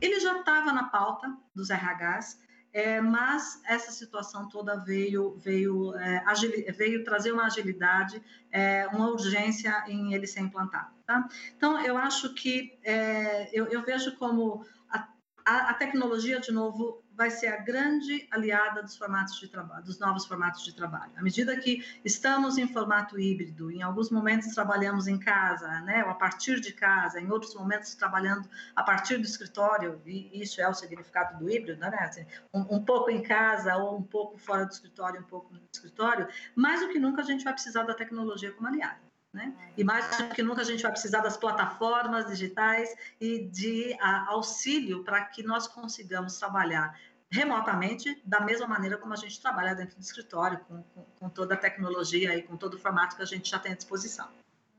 Ele 0.00 0.18
já 0.18 0.38
estava 0.38 0.72
na 0.72 0.84
pauta 0.84 1.32
dos 1.54 1.70
RHs, 1.70 2.40
é, 2.72 3.00
mas 3.00 3.60
essa 3.66 3.92
situação 3.92 4.48
toda 4.48 4.82
veio 4.82 5.36
veio 5.36 5.94
é, 5.94 6.22
agil, 6.26 6.50
veio 6.74 7.04
trazer 7.04 7.30
uma 7.30 7.44
agilidade, 7.44 8.20
é, 8.50 8.86
uma 8.88 9.10
urgência 9.10 9.84
em 9.86 10.14
ele 10.14 10.26
ser 10.26 10.40
implantado. 10.40 10.90
Tá? 11.06 11.28
Então, 11.54 11.78
eu 11.84 11.96
acho 11.98 12.32
que 12.34 12.78
é, 12.82 13.50
eu, 13.52 13.66
eu, 13.66 13.82
vejo 13.82 14.16
como 14.16 14.64
a, 14.88 15.06
a, 15.44 15.70
a, 15.70 15.74
tecnologia, 15.74 16.40
de 16.40 16.50
novo, 16.50 17.01
vai 17.16 17.30
ser 17.30 17.48
a 17.48 17.56
grande 17.56 18.26
aliada 18.30 18.82
dos 18.82 18.96
formatos 18.96 19.38
de 19.38 19.48
trabalho, 19.48 19.84
dos 19.84 19.98
novos 19.98 20.26
formatos 20.26 20.64
de 20.64 20.74
trabalho. 20.74 21.12
À 21.16 21.22
medida 21.22 21.56
que 21.56 21.84
estamos 22.04 22.58
em 22.58 22.66
formato 22.66 23.18
híbrido, 23.18 23.70
em 23.70 23.82
alguns 23.82 24.10
momentos 24.10 24.54
trabalhamos 24.54 25.06
em 25.06 25.18
casa, 25.18 25.68
né, 25.82 26.04
ou 26.04 26.10
a 26.10 26.14
partir 26.14 26.60
de 26.60 26.72
casa, 26.72 27.20
em 27.20 27.30
outros 27.30 27.54
momentos 27.54 27.94
trabalhando 27.94 28.48
a 28.74 28.82
partir 28.82 29.18
do 29.18 29.24
escritório, 29.24 30.00
e 30.06 30.42
isso 30.42 30.60
é 30.60 30.68
o 30.68 30.74
significado 30.74 31.38
do 31.38 31.50
híbrido, 31.50 31.80
né, 31.80 31.96
assim, 32.00 32.26
um, 32.52 32.76
um 32.76 32.84
pouco 32.84 33.10
em 33.10 33.22
casa 33.22 33.76
ou 33.76 33.98
um 33.98 34.02
pouco 34.02 34.38
fora 34.38 34.64
do 34.64 34.72
escritório, 34.72 35.20
um 35.20 35.24
pouco 35.24 35.52
no 35.52 35.60
escritório, 35.72 36.26
mais 36.54 36.80
do 36.80 36.88
que 36.88 36.98
nunca 36.98 37.22
a 37.22 37.24
gente 37.24 37.44
vai 37.44 37.52
precisar 37.52 37.82
da 37.82 37.94
tecnologia 37.94 38.52
como 38.52 38.68
aliada. 38.68 39.11
Né? 39.32 39.54
E 39.78 39.82
mais 39.82 40.14
do 40.18 40.34
que 40.34 40.42
nunca 40.42 40.60
a 40.60 40.64
gente 40.64 40.82
vai 40.82 40.92
precisar 40.92 41.20
das 41.20 41.38
plataformas 41.38 42.26
digitais 42.26 42.94
e 43.18 43.46
de 43.46 43.96
a, 43.98 44.30
auxílio 44.30 45.02
para 45.04 45.24
que 45.24 45.42
nós 45.42 45.66
consigamos 45.66 46.38
trabalhar 46.38 46.98
remotamente 47.30 48.20
da 48.26 48.40
mesma 48.40 48.66
maneira 48.66 48.98
como 48.98 49.14
a 49.14 49.16
gente 49.16 49.40
trabalha 49.40 49.74
dentro 49.74 49.96
do 49.96 50.02
escritório, 50.02 50.58
com, 50.68 50.82
com, 50.82 51.02
com 51.18 51.28
toda 51.30 51.54
a 51.54 51.56
tecnologia 51.56 52.36
e 52.36 52.42
com 52.42 52.58
todo 52.58 52.74
o 52.74 52.78
formato 52.78 53.16
que 53.16 53.22
a 53.22 53.26
gente 53.26 53.50
já 53.50 53.58
tem 53.58 53.72
à 53.72 53.74
disposição. 53.74 54.28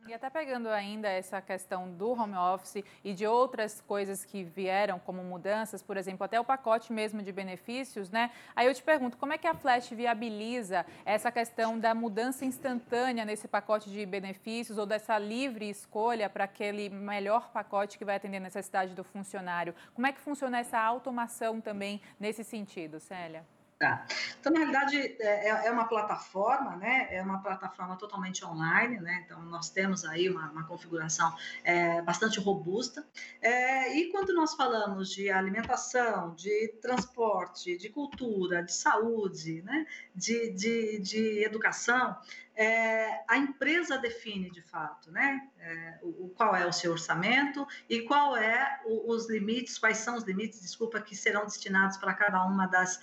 E 0.05 0.13
até 0.13 0.29
pegando 0.29 0.67
ainda 0.67 1.07
essa 1.07 1.41
questão 1.41 1.89
do 1.89 2.12
home 2.12 2.36
office 2.36 2.83
e 3.03 3.13
de 3.13 3.25
outras 3.25 3.79
coisas 3.79 4.25
que 4.25 4.43
vieram 4.43 5.00
como 5.00 5.24
mudanças, 5.24 5.81
por 5.81 5.95
exemplo, 5.95 6.25
até 6.25 6.38
o 6.38 6.43
pacote 6.43 6.91
mesmo 6.91 7.22
de 7.22 7.31
benefícios, 7.31 8.10
né? 8.10 8.29
Aí 8.53 8.67
eu 8.67 8.74
te 8.74 8.83
pergunto, 8.83 9.15
como 9.15 9.31
é 9.31 9.38
que 9.38 9.48
a 9.48 9.53
Flash 9.53 9.91
viabiliza 9.91 10.86
essa 11.05 11.31
questão 11.31 11.79
da 11.79 11.95
mudança 11.95 12.43
instantânea 12.43 13.24
nesse 13.24 13.48
pacote 13.48 13.89
de 13.89 14.05
benefícios 14.05 14.77
ou 14.77 14.86
dessa 14.86 15.17
livre 15.17 15.69
escolha 15.69 16.29
para 16.29 16.43
aquele 16.43 16.89
melhor 16.89 17.50
pacote 17.51 17.98
que 17.98 18.03
vai 18.03 18.17
atender 18.17 18.38
a 18.38 18.41
necessidade 18.41 18.93
do 18.93 19.05
funcionário? 19.05 19.74
Como 19.93 20.05
é 20.05 20.12
que 20.12 20.19
funciona 20.19 20.60
essa 20.60 20.79
automação 20.79 21.62
também 21.62 22.01
nesse 22.19 22.43
sentido, 22.43 23.00
Célia? 23.00 23.45
Tá. 23.83 24.05
Então, 24.39 24.53
na 24.53 24.59
realidade, 24.59 24.95
é, 24.97 25.49
é, 25.49 25.67
é, 25.67 25.69
uma 25.69 25.83
plataforma, 25.89 26.77
né? 26.77 27.09
É 27.11 27.21
uma 27.21 27.43
plataforma 27.43 27.97
totalmente 27.97 28.45
online, 28.45 28.97
né? 29.01 29.23
Então, 29.25 29.41
nós 29.41 29.69
temos 29.69 30.05
aí 30.05 30.29
uma, 30.29 30.49
uma 30.51 30.65
configuração 30.65 31.35
é, 31.65 32.01
bastante 32.01 32.39
robusta. 32.39 33.05
É, 33.41 33.93
e 33.93 34.09
quando 34.09 34.33
nós 34.33 34.53
falamos 34.53 35.09
de 35.09 35.29
alimentação, 35.29 36.33
de 36.33 36.69
transporte, 36.81 37.77
de 37.77 37.89
cultura, 37.89 38.63
de 38.63 38.73
saúde, 38.73 39.61
né? 39.63 39.85
De, 40.15 40.51
de, 40.51 40.99
de 40.99 41.43
educação, 41.43 42.15
é, 42.55 43.23
a 43.27 43.37
empresa 43.37 43.97
define 43.97 44.49
de 44.49 44.61
fato, 44.61 45.11
né? 45.11 45.49
É, 45.59 45.99
o, 46.03 46.29
qual 46.29 46.55
é 46.55 46.65
o 46.65 46.71
seu 46.71 46.93
orçamento 46.93 47.67
e 47.89 48.03
qual 48.03 48.37
é 48.37 48.79
o, 48.85 49.11
os 49.11 49.29
limites, 49.29 49.77
quais 49.77 49.97
são 49.97 50.15
os 50.15 50.23
limites, 50.23 50.61
desculpa, 50.61 51.01
que 51.01 51.17
serão 51.17 51.43
destinados 51.43 51.97
para 51.97 52.13
cada 52.13 52.45
uma 52.45 52.65
das, 52.65 53.01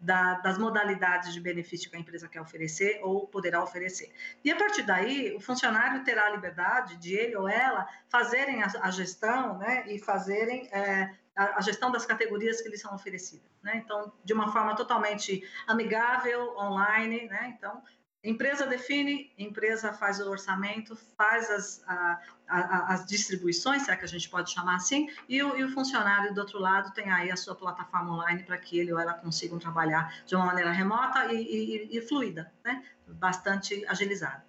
da, 0.00 0.34
das 0.34 0.58
modalidades 0.58 1.32
de 1.32 1.40
benefício 1.40 1.90
que 1.90 1.96
a 1.96 1.98
empresa 1.98 2.28
quer 2.28 2.40
oferecer 2.40 3.00
ou 3.02 3.26
poderá 3.26 3.62
oferecer. 3.62 4.12
E 4.44 4.50
a 4.50 4.56
partir 4.56 4.82
daí, 4.82 5.34
o 5.34 5.40
funcionário 5.40 6.04
terá 6.04 6.26
a 6.26 6.30
liberdade 6.30 6.96
de 6.96 7.14
ele 7.14 7.36
ou 7.36 7.48
ela 7.48 7.88
fazerem 8.08 8.62
a, 8.62 8.70
a 8.82 8.90
gestão 8.90 9.58
né, 9.58 9.84
e 9.88 9.98
fazerem 9.98 10.68
é, 10.72 11.14
a, 11.34 11.58
a, 11.58 11.60
gestão 11.60 11.90
das 11.90 12.06
categorias 12.06 12.60
que 12.60 12.68
lhes 12.68 12.80
são 12.80 12.94
oferecidas. 12.94 13.48
Né? 13.62 13.82
Então, 13.84 14.12
de 14.24 14.32
uma 14.32 14.52
forma 14.52 14.74
totalmente 14.76 15.42
amigável, 15.66 16.56
online. 16.56 17.26
Né? 17.26 17.54
Então, 17.56 17.82
Empresa 18.22 18.66
define, 18.66 19.32
empresa 19.38 19.92
faz 19.92 20.18
o 20.18 20.28
orçamento, 20.28 20.96
faz 21.16 21.48
as, 21.50 21.84
a, 21.86 22.20
a, 22.48 22.92
as 22.92 23.06
distribuições, 23.06 23.82
se 23.82 23.92
é 23.92 23.96
que 23.96 24.04
a 24.04 24.08
gente 24.08 24.28
pode 24.28 24.50
chamar 24.50 24.74
assim, 24.74 25.08
e 25.28 25.40
o, 25.40 25.56
e 25.56 25.62
o, 25.62 25.70
funcionário 25.70 26.34
do 26.34 26.40
outro 26.40 26.58
lado 26.58 26.92
tem 26.92 27.08
aí 27.12 27.30
a 27.30 27.36
sua 27.36 27.54
plataforma 27.54 28.14
online 28.14 28.42
para 28.42 28.58
que 28.58 28.76
ele 28.76 28.92
ou 28.92 28.98
ela 28.98 29.14
consigam 29.14 29.56
trabalhar 29.60 30.24
de 30.26 30.34
uma 30.34 30.46
maneira 30.46 30.72
remota 30.72 31.32
e, 31.32 31.36
e, 31.36 31.96
e 31.96 32.02
fluida, 32.02 32.52
né? 32.64 32.84
bastante 33.06 33.86
agilizada. 33.86 34.44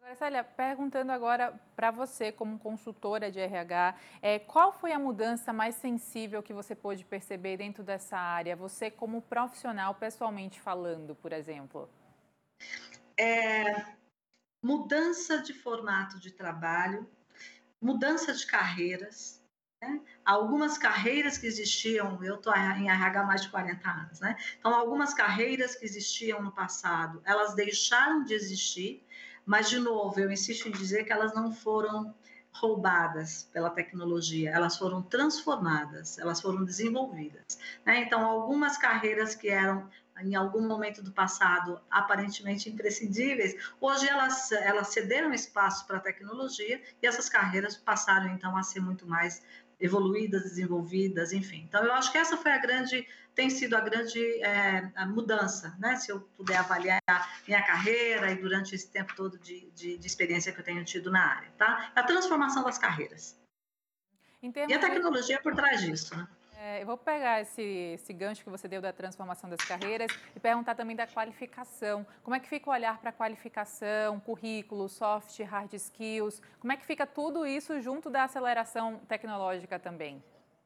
Agora, 0.00 0.42
perguntando 0.42 1.12
agora 1.12 1.60
para 1.76 1.90
você, 1.90 2.32
como 2.32 2.58
consultora 2.58 3.30
de 3.30 3.40
RH, 3.40 3.94
é, 4.22 4.38
qual 4.38 4.72
foi 4.72 4.92
a 4.92 4.98
mudança 4.98 5.52
mais 5.52 5.74
sensível 5.74 6.42
que 6.42 6.52
você 6.52 6.74
pôde 6.74 7.04
perceber 7.04 7.56
dentro 7.56 7.82
dessa 7.82 8.16
área? 8.16 8.56
Você, 8.56 8.90
como 8.90 9.20
profissional, 9.20 9.94
pessoalmente 9.94 10.60
falando, 10.60 11.14
por 11.16 11.32
exemplo? 11.32 11.90
É, 13.18 13.84
mudança 14.62 15.42
de 15.42 15.52
formato 15.52 16.18
de 16.20 16.30
trabalho, 16.30 17.08
mudança 17.80 18.32
de 18.32 18.46
carreiras. 18.46 19.42
Né? 19.82 20.00
Algumas 20.24 20.76
carreiras 20.76 21.38
que 21.38 21.46
existiam, 21.46 22.22
eu 22.22 22.36
estou 22.36 22.54
em 22.54 22.88
RH 22.88 23.20
há 23.20 23.24
mais 23.24 23.42
de 23.42 23.50
40 23.50 23.90
anos, 23.90 24.20
né? 24.20 24.36
então 24.58 24.74
algumas 24.74 25.14
carreiras 25.14 25.76
que 25.76 25.84
existiam 25.84 26.42
no 26.42 26.50
passado, 26.50 27.22
elas 27.24 27.54
deixaram 27.54 28.24
de 28.24 28.34
existir, 28.34 29.04
mas, 29.46 29.70
de 29.70 29.78
novo, 29.78 30.20
eu 30.20 30.30
insisto 30.30 30.68
em 30.68 30.72
dizer 30.72 31.04
que 31.04 31.12
elas 31.12 31.34
não 31.34 31.50
foram 31.50 32.14
roubadas 32.52 33.48
pela 33.52 33.70
tecnologia, 33.70 34.50
elas 34.50 34.76
foram 34.76 35.00
transformadas, 35.00 36.18
elas 36.18 36.40
foram 36.40 36.64
desenvolvidas. 36.64 37.58
Né? 37.86 38.02
Então, 38.02 38.22
algumas 38.24 38.76
carreiras 38.76 39.34
que 39.34 39.48
eram 39.48 39.88
em 40.22 40.34
algum 40.34 40.66
momento 40.66 41.02
do 41.02 41.12
passado 41.12 41.80
aparentemente 41.90 42.68
imprescindíveis, 42.68 43.56
hoje 43.80 44.08
elas, 44.08 44.52
elas 44.52 44.88
cederam 44.88 45.32
espaço 45.32 45.86
para 45.86 45.98
a 45.98 46.00
tecnologia 46.00 46.80
e 47.02 47.06
essas 47.06 47.28
carreiras 47.28 47.76
passaram 47.76 48.28
então 48.28 48.56
a 48.56 48.62
ser 48.62 48.80
muito 48.80 49.06
mais 49.06 49.42
evoluídas, 49.80 50.42
desenvolvidas, 50.42 51.32
enfim. 51.32 51.64
Então 51.68 51.84
eu 51.84 51.92
acho 51.92 52.10
que 52.10 52.18
essa 52.18 52.36
foi 52.36 52.50
a 52.50 52.58
grande, 52.58 53.06
tem 53.34 53.48
sido 53.48 53.74
a 53.76 53.80
grande 53.80 54.20
é, 54.42 54.90
a 54.96 55.06
mudança, 55.06 55.76
né? 55.78 55.96
Se 55.96 56.10
eu 56.10 56.20
puder 56.36 56.56
avaliar 56.56 57.00
minha 57.46 57.62
carreira 57.62 58.32
e 58.32 58.36
durante 58.36 58.74
esse 58.74 58.90
tempo 58.90 59.14
todo 59.14 59.38
de, 59.38 59.70
de, 59.70 59.96
de 59.96 60.06
experiência 60.06 60.52
que 60.52 60.60
eu 60.60 60.64
tenho 60.64 60.84
tido 60.84 61.10
na 61.10 61.24
área, 61.36 61.50
tá? 61.56 61.92
A 61.94 62.02
transformação 62.02 62.64
das 62.64 62.78
carreiras. 62.78 63.38
E 64.42 64.74
a 64.74 64.78
tecnologia 64.78 65.40
por 65.40 65.54
trás 65.54 65.80
disso, 65.80 66.16
né? 66.16 66.26
É, 66.60 66.82
eu 66.82 66.86
vou 66.86 66.96
pegar 66.96 67.40
esse, 67.40 67.62
esse 67.62 68.12
gancho 68.12 68.42
que 68.42 68.50
você 68.50 68.66
deu 68.66 68.82
da 68.82 68.92
transformação 68.92 69.48
das 69.48 69.60
carreiras 69.60 70.10
e 70.34 70.40
perguntar 70.40 70.74
também 70.74 70.96
da 70.96 71.06
qualificação. 71.06 72.04
Como 72.24 72.34
é 72.34 72.40
que 72.40 72.48
fica 72.48 72.68
o 72.68 72.72
olhar 72.72 72.98
para 72.98 73.12
qualificação, 73.12 74.18
currículo, 74.18 74.88
soft, 74.88 75.38
hard 75.40 75.72
skills? 75.74 76.42
Como 76.58 76.72
é 76.72 76.76
que 76.76 76.84
fica 76.84 77.06
tudo 77.06 77.46
isso 77.46 77.80
junto 77.80 78.10
da 78.10 78.24
aceleração 78.24 79.00
tecnológica 79.06 79.78
também? 79.78 80.20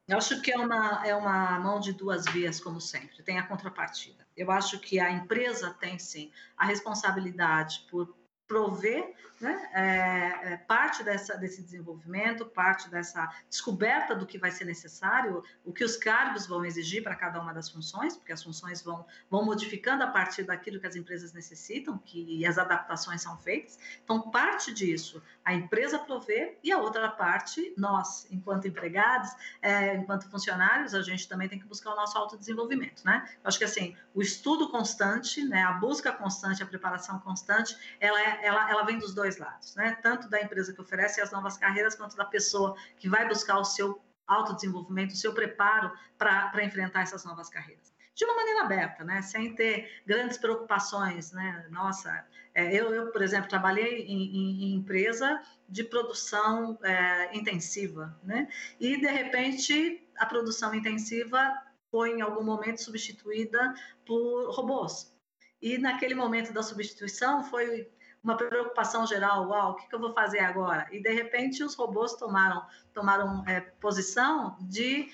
Eu 0.08 0.16
acho 0.16 0.40
que 0.40 0.50
é 0.50 0.56
uma, 0.56 1.06
é 1.06 1.14
uma 1.14 1.60
mão 1.60 1.78
de 1.78 1.92
duas 1.92 2.24
vias, 2.24 2.58
como 2.58 2.80
sempre, 2.80 3.22
tem 3.22 3.38
a 3.38 3.46
contrapartida. 3.46 4.26
Eu 4.34 4.50
acho 4.50 4.80
que 4.80 4.98
a 4.98 5.10
empresa 5.10 5.76
tem, 5.78 5.98
sim, 5.98 6.32
a 6.56 6.64
responsabilidade 6.64 7.86
por 7.90 8.16
prover 8.52 9.14
né, 9.40 9.70
é, 9.72 10.52
é, 10.52 10.56
parte 10.56 11.02
dessa, 11.02 11.36
desse 11.36 11.62
desenvolvimento, 11.62 12.44
parte 12.44 12.88
dessa 12.88 13.28
descoberta 13.48 14.14
do 14.14 14.24
que 14.24 14.38
vai 14.38 14.50
ser 14.52 14.64
necessário, 14.64 15.42
o 15.64 15.72
que 15.72 15.82
os 15.82 15.96
cargos 15.96 16.46
vão 16.46 16.64
exigir 16.64 17.02
para 17.02 17.16
cada 17.16 17.40
uma 17.40 17.52
das 17.52 17.68
funções, 17.68 18.14
porque 18.14 18.32
as 18.32 18.42
funções 18.42 18.82
vão, 18.82 19.04
vão 19.28 19.44
modificando 19.44 20.04
a 20.04 20.06
partir 20.06 20.44
daquilo 20.44 20.78
que 20.78 20.86
as 20.86 20.94
empresas 20.94 21.32
necessitam, 21.32 21.98
que 21.98 22.22
e 22.38 22.46
as 22.46 22.56
adaptações 22.56 23.22
são 23.22 23.36
feitas. 23.38 23.78
Então, 24.04 24.30
parte 24.30 24.72
disso 24.72 25.20
a 25.44 25.52
empresa 25.52 25.98
provê 25.98 26.56
e 26.62 26.70
a 26.70 26.78
outra 26.78 27.08
parte, 27.08 27.74
nós, 27.76 28.28
enquanto 28.30 28.68
empregados, 28.68 29.30
é, 29.60 29.96
enquanto 29.96 30.30
funcionários, 30.30 30.94
a 30.94 31.02
gente 31.02 31.28
também 31.28 31.48
tem 31.48 31.58
que 31.58 31.66
buscar 31.66 31.92
o 31.92 31.96
nosso 31.96 32.16
autodesenvolvimento, 32.16 33.04
né? 33.04 33.28
Eu 33.42 33.48
acho 33.48 33.58
que, 33.58 33.64
assim, 33.64 33.96
o 34.14 34.22
estudo 34.22 34.70
constante, 34.70 35.44
né, 35.44 35.64
a 35.64 35.72
busca 35.72 36.12
constante, 36.12 36.62
a 36.62 36.66
preparação 36.66 37.18
constante, 37.18 37.76
ela, 37.98 38.20
é, 38.20 38.41
ela, 38.42 38.70
ela 38.70 38.84
vem 38.84 38.98
dos 38.98 39.14
dois 39.14 39.38
lados, 39.38 39.74
né? 39.76 39.98
Tanto 40.02 40.28
da 40.28 40.40
empresa 40.40 40.72
que 40.72 40.80
oferece 40.80 41.20
as 41.20 41.30
novas 41.30 41.56
carreiras, 41.56 41.94
quanto 41.94 42.16
da 42.16 42.24
pessoa 42.24 42.76
que 42.98 43.08
vai 43.08 43.26
buscar 43.28 43.58
o 43.58 43.64
seu 43.64 44.00
autodesenvolvimento, 44.26 45.12
o 45.12 45.16
seu 45.16 45.32
preparo 45.34 45.92
para 46.18 46.64
enfrentar 46.64 47.02
essas 47.02 47.24
novas 47.24 47.48
carreiras 47.48 47.92
de 48.14 48.24
uma 48.24 48.34
maneira 48.34 48.62
aberta, 48.62 49.04
né? 49.04 49.22
sem 49.22 49.54
ter 49.54 50.02
grandes 50.06 50.36
preocupações. 50.38 51.32
Né? 51.32 51.66
Nossa, 51.70 52.26
é, 52.54 52.74
eu, 52.74 52.94
eu, 52.94 53.10
por 53.10 53.22
exemplo, 53.22 53.48
trabalhei 53.48 54.02
em, 54.02 54.22
em, 54.22 54.64
em 54.64 54.74
empresa 54.74 55.40
de 55.68 55.82
produção 55.84 56.78
é, 56.82 57.36
intensiva, 57.36 58.18
né? 58.22 58.48
e 58.78 59.00
de 59.00 59.06
repente 59.06 60.06
a 60.18 60.26
produção 60.26 60.74
intensiva 60.74 61.52
foi 61.90 62.18
em 62.18 62.20
algum 62.20 62.44
momento 62.44 62.82
substituída 62.82 63.74
por 64.06 64.50
robôs. 64.54 65.12
E 65.60 65.78
naquele 65.78 66.14
momento 66.14 66.52
da 66.52 66.62
substituição 66.62 67.44
foi 67.44 67.90
uma 68.22 68.36
preocupação 68.36 69.06
geral, 69.06 69.48
uau, 69.48 69.72
o 69.72 69.74
que, 69.76 69.88
que 69.88 69.94
eu 69.94 70.00
vou 70.00 70.12
fazer 70.12 70.40
agora? 70.40 70.86
E 70.92 71.02
de 71.02 71.12
repente 71.12 71.64
os 71.64 71.74
robôs 71.74 72.14
tomaram, 72.14 72.64
tomaram 72.94 73.44
é, 73.48 73.60
posição 73.60 74.56
de, 74.60 75.12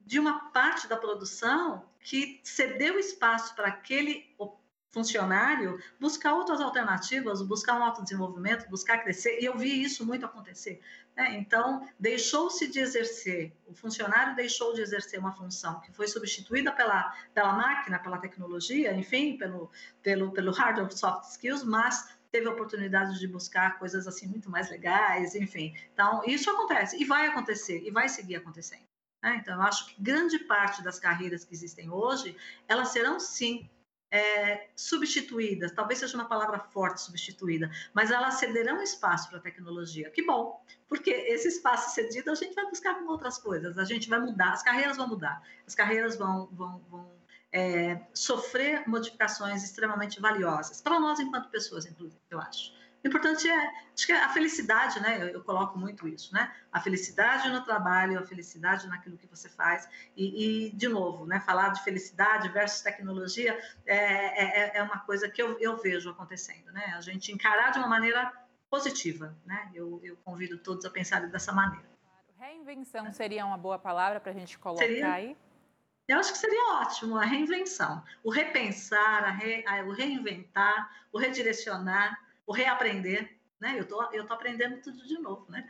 de 0.00 0.18
uma 0.18 0.50
parte 0.50 0.88
da 0.88 0.96
produção 0.96 1.84
que 2.00 2.40
cedeu 2.42 2.98
espaço 2.98 3.54
para 3.54 3.68
aquele 3.68 4.34
funcionário 4.90 5.78
buscar 6.00 6.34
outras 6.34 6.60
alternativas, 6.60 7.42
buscar 7.42 7.78
um 7.78 7.84
autodesenvolvimento, 7.84 8.68
buscar 8.68 8.98
crescer, 8.98 9.40
e 9.40 9.44
eu 9.44 9.56
vi 9.56 9.82
isso 9.82 10.04
muito 10.04 10.24
acontecer. 10.24 10.80
Né? 11.16 11.36
Então, 11.36 11.86
deixou-se 11.98 12.66
de 12.68 12.80
exercer, 12.80 13.52
o 13.66 13.74
funcionário 13.74 14.34
deixou 14.34 14.72
de 14.72 14.80
exercer 14.80 15.20
uma 15.20 15.32
função 15.32 15.80
que 15.80 15.92
foi 15.92 16.08
substituída 16.08 16.72
pela, 16.72 17.12
pela 17.34 17.52
máquina, 17.52 17.98
pela 17.98 18.18
tecnologia, 18.18 18.92
enfim, 18.94 19.36
pelo, 19.36 19.70
pelo, 20.02 20.32
pelo 20.32 20.52
hard 20.52 20.78
ou 20.78 20.90
soft 20.90 21.30
skills, 21.30 21.62
mas 21.62 22.17
teve 22.30 22.48
oportunidade 22.48 23.18
de 23.18 23.26
buscar 23.26 23.78
coisas 23.78 24.06
assim 24.06 24.26
muito 24.26 24.50
mais 24.50 24.70
legais, 24.70 25.34
enfim. 25.34 25.74
Então, 25.92 26.22
isso 26.26 26.50
acontece, 26.50 27.00
e 27.00 27.04
vai 27.04 27.26
acontecer, 27.26 27.82
e 27.82 27.90
vai 27.90 28.08
seguir 28.08 28.36
acontecendo. 28.36 28.82
Né? 29.22 29.38
Então, 29.40 29.54
eu 29.54 29.62
acho 29.62 29.86
que 29.86 30.02
grande 30.02 30.38
parte 30.40 30.82
das 30.82 30.98
carreiras 30.98 31.44
que 31.44 31.54
existem 31.54 31.90
hoje, 31.90 32.36
elas 32.68 32.88
serão 32.88 33.18
sim 33.18 33.68
é, 34.10 34.68
substituídas, 34.74 35.72
talvez 35.72 35.98
seja 35.98 36.16
uma 36.16 36.28
palavra 36.28 36.58
forte, 36.58 37.02
substituída, 37.02 37.70
mas 37.92 38.10
elas 38.10 38.34
cederão 38.34 38.82
espaço 38.82 39.28
para 39.28 39.38
a 39.38 39.42
tecnologia. 39.42 40.10
Que 40.10 40.24
bom, 40.24 40.62
porque 40.88 41.10
esse 41.10 41.48
espaço 41.48 41.94
cedido 41.94 42.30
a 42.30 42.34
gente 42.34 42.54
vai 42.54 42.66
buscar 42.66 42.94
com 42.94 43.06
outras 43.06 43.38
coisas, 43.38 43.78
a 43.78 43.84
gente 43.84 44.08
vai 44.08 44.20
mudar, 44.20 44.52
as 44.52 44.62
carreiras 44.62 44.96
vão 44.96 45.08
mudar, 45.08 45.42
as 45.66 45.74
carreiras 45.74 46.16
vão, 46.16 46.46
vão, 46.52 46.78
vão 46.88 47.18
é, 47.52 48.00
sofrer 48.12 48.86
modificações 48.88 49.64
extremamente 49.64 50.20
valiosas, 50.20 50.80
para 50.80 50.98
nós 51.00 51.18
enquanto 51.20 51.48
pessoas, 51.50 51.86
inclusive, 51.86 52.20
eu 52.30 52.40
acho. 52.40 52.76
O 53.04 53.06
importante 53.06 53.48
é, 53.48 53.70
acho 53.94 54.06
que 54.06 54.12
a 54.12 54.28
felicidade, 54.30 55.00
né? 55.00 55.22
Eu, 55.22 55.28
eu, 55.28 55.44
coloco 55.44 55.78
muito 55.78 56.08
isso, 56.08 56.34
né? 56.34 56.52
A 56.72 56.80
felicidade 56.80 57.48
no 57.48 57.64
trabalho, 57.64 58.18
a 58.18 58.26
felicidade 58.26 58.88
naquilo 58.88 59.16
que 59.16 59.26
você 59.26 59.48
faz. 59.48 59.88
E, 60.16 60.66
e 60.66 60.70
de 60.72 60.88
novo, 60.88 61.24
né? 61.24 61.38
Falar 61.38 61.68
de 61.68 61.82
felicidade 61.84 62.48
versus 62.48 62.80
tecnologia 62.80 63.56
é, 63.86 64.76
é, 64.76 64.78
é 64.78 64.82
uma 64.82 64.98
coisa 64.98 65.28
que 65.28 65.40
eu, 65.40 65.56
eu 65.60 65.76
vejo 65.76 66.10
acontecendo, 66.10 66.72
né? 66.72 66.92
A 66.96 67.00
gente 67.00 67.30
encarar 67.30 67.70
de 67.70 67.78
uma 67.78 67.86
maneira 67.86 68.32
positiva, 68.68 69.36
né? 69.46 69.70
Eu, 69.72 70.00
eu 70.02 70.16
convido 70.24 70.58
todos 70.58 70.84
a 70.84 70.90
pensarem 70.90 71.28
dessa 71.28 71.52
maneira. 71.52 71.86
Reinvenção 72.36 73.12
seria 73.12 73.46
uma 73.46 73.58
boa 73.58 73.78
palavra 73.78 74.18
para 74.20 74.32
a 74.32 74.34
gente 74.34 74.58
colocar 74.58 74.84
seria? 74.84 75.12
aí? 75.12 75.36
Eu 76.08 76.18
acho 76.18 76.32
que 76.32 76.38
seria 76.38 76.80
ótimo 76.80 77.16
a 77.18 77.24
reinvenção, 77.24 78.02
o 78.24 78.30
repensar, 78.30 79.24
a 79.24 79.30
re, 79.30 79.62
a, 79.66 79.82
o 79.82 79.92
reinventar, 79.92 80.90
o 81.12 81.18
redirecionar 81.18 82.18
o 82.48 82.52
reaprender, 82.52 83.36
né? 83.60 83.78
Eu 83.78 83.86
tô, 83.86 84.02
eu 84.10 84.26
tô 84.26 84.32
aprendendo 84.32 84.80
tudo 84.80 85.06
de 85.06 85.18
novo, 85.18 85.44
né? 85.50 85.68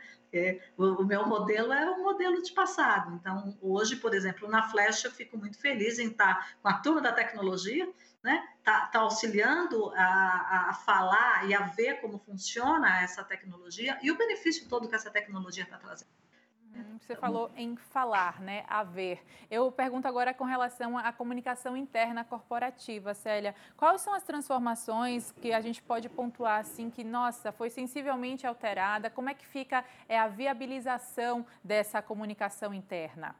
O, 0.77 1.01
o, 1.01 1.05
meu 1.05 1.27
modelo 1.27 1.73
é 1.73 1.91
um 1.91 2.03
modelo 2.03 2.41
de 2.41 2.53
passado. 2.53 3.13
Então, 3.15 3.57
hoje, 3.61 3.97
por 3.97 4.13
exemplo, 4.13 4.47
na 4.47 4.63
Flash, 4.63 5.03
eu 5.03 5.11
fico 5.11 5.37
muito 5.37 5.59
feliz 5.59 5.99
em 5.99 6.07
estar 6.07 6.55
com 6.61 6.69
a 6.69 6.75
turma 6.75 7.01
da 7.01 7.11
tecnologia, 7.11 7.91
né? 8.23 8.47
Tá, 8.63 8.85
tá 8.87 8.99
auxiliando 8.99 9.91
a, 9.93 10.69
a 10.69 10.73
falar 10.73 11.49
e 11.49 11.53
a 11.53 11.63
ver 11.63 11.99
como 11.99 12.17
funciona 12.17 13.01
essa 13.01 13.23
tecnologia 13.23 13.99
e 14.01 14.09
o 14.09 14.17
benefício 14.17 14.69
todo 14.69 14.87
que 14.87 14.95
essa 14.95 15.11
tecnologia 15.11 15.63
está 15.63 15.77
trazendo. 15.77 16.11
Hum, 16.75 16.97
você 16.99 17.15
falou 17.15 17.51
em 17.55 17.75
falar, 17.75 18.39
né? 18.41 18.63
A 18.67 18.83
ver. 18.83 19.23
Eu 19.49 19.71
pergunto 19.71 20.07
agora 20.07 20.33
com 20.33 20.43
relação 20.43 20.97
à 20.97 21.11
comunicação 21.11 21.75
interna 21.75 22.23
corporativa, 22.23 23.13
Célia. 23.13 23.55
Quais 23.75 24.01
são 24.01 24.13
as 24.13 24.23
transformações 24.23 25.31
que 25.31 25.51
a 25.51 25.61
gente 25.61 25.81
pode 25.81 26.09
pontuar 26.09 26.59
assim 26.59 26.89
que, 26.89 27.03
nossa, 27.03 27.51
foi 27.51 27.69
sensivelmente 27.69 28.45
alterada? 28.45 29.09
Como 29.09 29.29
é 29.29 29.33
que 29.33 29.45
fica 29.45 29.83
é, 30.07 30.19
a 30.19 30.27
viabilização 30.27 31.45
dessa 31.63 32.01
comunicação 32.01 32.73
interna? 32.73 33.35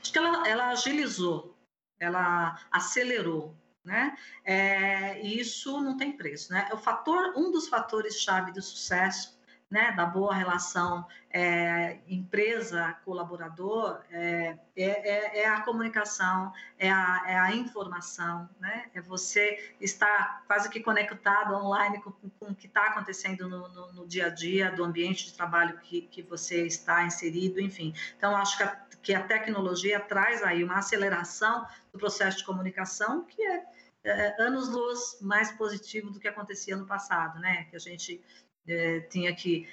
Acho 0.00 0.12
que 0.12 0.18
ela, 0.18 0.48
ela 0.48 0.68
agilizou, 0.68 1.56
ela 1.98 2.58
acelerou, 2.70 3.54
né? 3.84 4.16
É, 4.44 5.20
e 5.22 5.40
isso 5.40 5.80
não 5.80 5.96
tem 5.96 6.12
preço, 6.12 6.52
né? 6.52 6.68
O 6.72 6.76
fator, 6.76 7.34
um 7.36 7.50
dos 7.50 7.68
fatores 7.68 8.20
chave 8.20 8.52
do 8.52 8.62
sucesso 8.62 9.39
né, 9.70 9.92
da 9.92 10.04
boa 10.04 10.34
relação 10.34 11.06
é, 11.32 11.98
empresa-colaborador 12.08 14.00
é, 14.10 14.58
é, 14.76 14.84
é, 14.84 15.42
é, 15.42 15.48
a 15.48 15.60
comunicação, 15.60 16.52
é 16.76 16.90
a, 16.90 17.22
é 17.26 17.38
a 17.38 17.54
informação, 17.54 18.48
né? 18.58 18.90
é 18.92 19.00
você 19.00 19.76
estar 19.80 20.42
quase 20.48 20.68
que 20.68 20.80
conectado 20.80 21.54
online 21.54 22.02
com, 22.02 22.10
com 22.10 22.46
o 22.50 22.54
que 22.54 22.66
está 22.66 22.86
acontecendo 22.86 23.48
no, 23.48 23.68
no, 23.68 23.92
no, 23.92 24.08
dia 24.08 24.26
a 24.26 24.28
dia, 24.30 24.72
do 24.72 24.82
ambiente 24.82 25.26
de 25.26 25.34
trabalho 25.34 25.78
que, 25.78 26.02
que 26.02 26.20
você 26.20 26.66
está 26.66 27.04
inserido, 27.04 27.60
enfim. 27.60 27.94
Então, 28.16 28.36
acho 28.36 28.56
que 28.56 28.64
a, 28.64 28.76
que 29.00 29.14
a 29.14 29.22
tecnologia 29.22 30.00
traz 30.00 30.42
aí 30.42 30.64
uma 30.64 30.78
aceleração 30.78 31.64
do 31.92 31.98
processo 31.98 32.38
de 32.38 32.44
comunicação 32.44 33.24
que 33.24 33.40
é, 33.40 33.64
é 34.02 34.42
anos-luz 34.42 35.18
mais 35.20 35.52
positivo 35.52 36.10
do 36.10 36.18
que 36.18 36.26
acontecia 36.26 36.76
no 36.76 36.86
passado, 36.86 37.38
né? 37.38 37.64
Que 37.70 37.76
a 37.76 37.78
gente 37.78 38.20
é, 38.66 39.00
tinha 39.00 39.34
que 39.34 39.68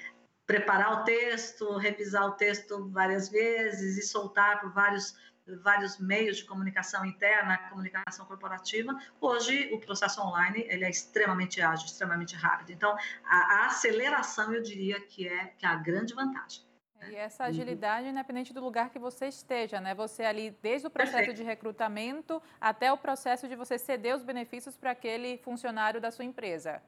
preparar 0.46 1.00
o 1.00 1.04
texto, 1.04 1.76
revisar 1.76 2.26
o 2.26 2.32
texto 2.32 2.88
várias 2.90 3.28
vezes 3.28 3.98
e 3.98 4.02
soltar 4.02 4.60
por 4.60 4.72
vários 4.72 5.14
vários 5.62 5.98
meios 5.98 6.38
de 6.38 6.44
comunicação 6.44 7.04
interna, 7.06 7.56
comunicação 7.70 8.26
corporativa. 8.26 8.94
Hoje, 9.20 9.70
o 9.72 9.80
processo 9.80 10.20
online 10.20 10.66
ele 10.68 10.84
é 10.84 10.90
extremamente 10.90 11.60
ágil, 11.60 11.86
extremamente 11.86 12.34
rápido. 12.36 12.70
Então, 12.70 12.94
a, 13.24 13.36
a 13.36 13.66
aceleração, 13.66 14.52
eu 14.52 14.62
diria 14.62 15.00
que 15.00 15.26
é, 15.26 15.46
que 15.56 15.64
é 15.64 15.68
a 15.68 15.76
grande 15.76 16.14
vantagem. 16.14 16.62
E 17.08 17.14
essa 17.14 17.44
agilidade, 17.44 18.08
independente 18.08 18.52
do 18.52 18.60
lugar 18.60 18.90
que 18.90 18.98
você 18.98 19.26
esteja, 19.28 19.80
né? 19.80 19.94
Você 19.94 20.24
ali, 20.24 20.50
desde 20.60 20.88
o 20.88 20.90
processo 20.90 21.16
Perfeito. 21.16 21.36
de 21.36 21.44
recrutamento 21.44 22.42
até 22.60 22.92
o 22.92 22.98
processo 22.98 23.46
de 23.48 23.54
você 23.54 23.78
ceder 23.78 24.16
os 24.16 24.22
benefícios 24.22 24.76
para 24.76 24.90
aquele 24.90 25.38
funcionário 25.38 26.00
da 26.00 26.10
sua 26.10 26.24
empresa. 26.24 26.82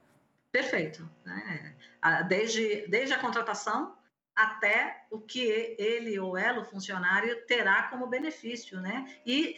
Perfeito. 0.52 1.08
Né? 1.24 1.76
Desde, 2.28 2.86
desde 2.88 3.14
a 3.14 3.18
contratação 3.18 3.96
até 4.34 5.04
o 5.10 5.20
que 5.20 5.76
ele 5.78 6.18
ou 6.18 6.36
ela, 6.36 6.60
o 6.60 6.64
funcionário, 6.64 7.44
terá 7.46 7.84
como 7.84 8.06
benefício, 8.06 8.80
né? 8.80 9.14
E 9.26 9.54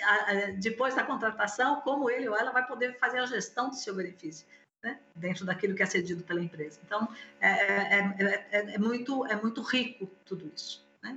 depois 0.60 0.94
da 0.94 1.04
contratação, 1.04 1.80
como 1.82 2.10
ele 2.10 2.28
ou 2.28 2.36
ela 2.36 2.50
vai 2.50 2.66
poder 2.66 2.98
fazer 2.98 3.18
a 3.18 3.26
gestão 3.26 3.68
do 3.68 3.76
seu 3.76 3.94
benefício, 3.94 4.46
né? 4.82 4.98
Dentro 5.14 5.44
daquilo 5.44 5.76
que 5.76 5.82
é 5.82 5.86
cedido 5.86 6.24
pela 6.24 6.42
empresa. 6.42 6.80
Então, 6.84 7.08
é, 7.40 7.48
é, 7.48 8.46
é, 8.50 8.74
é 8.74 8.78
muito, 8.78 9.24
é 9.26 9.36
muito 9.36 9.62
rico 9.62 10.10
tudo 10.24 10.50
isso, 10.54 10.84
né? 11.00 11.16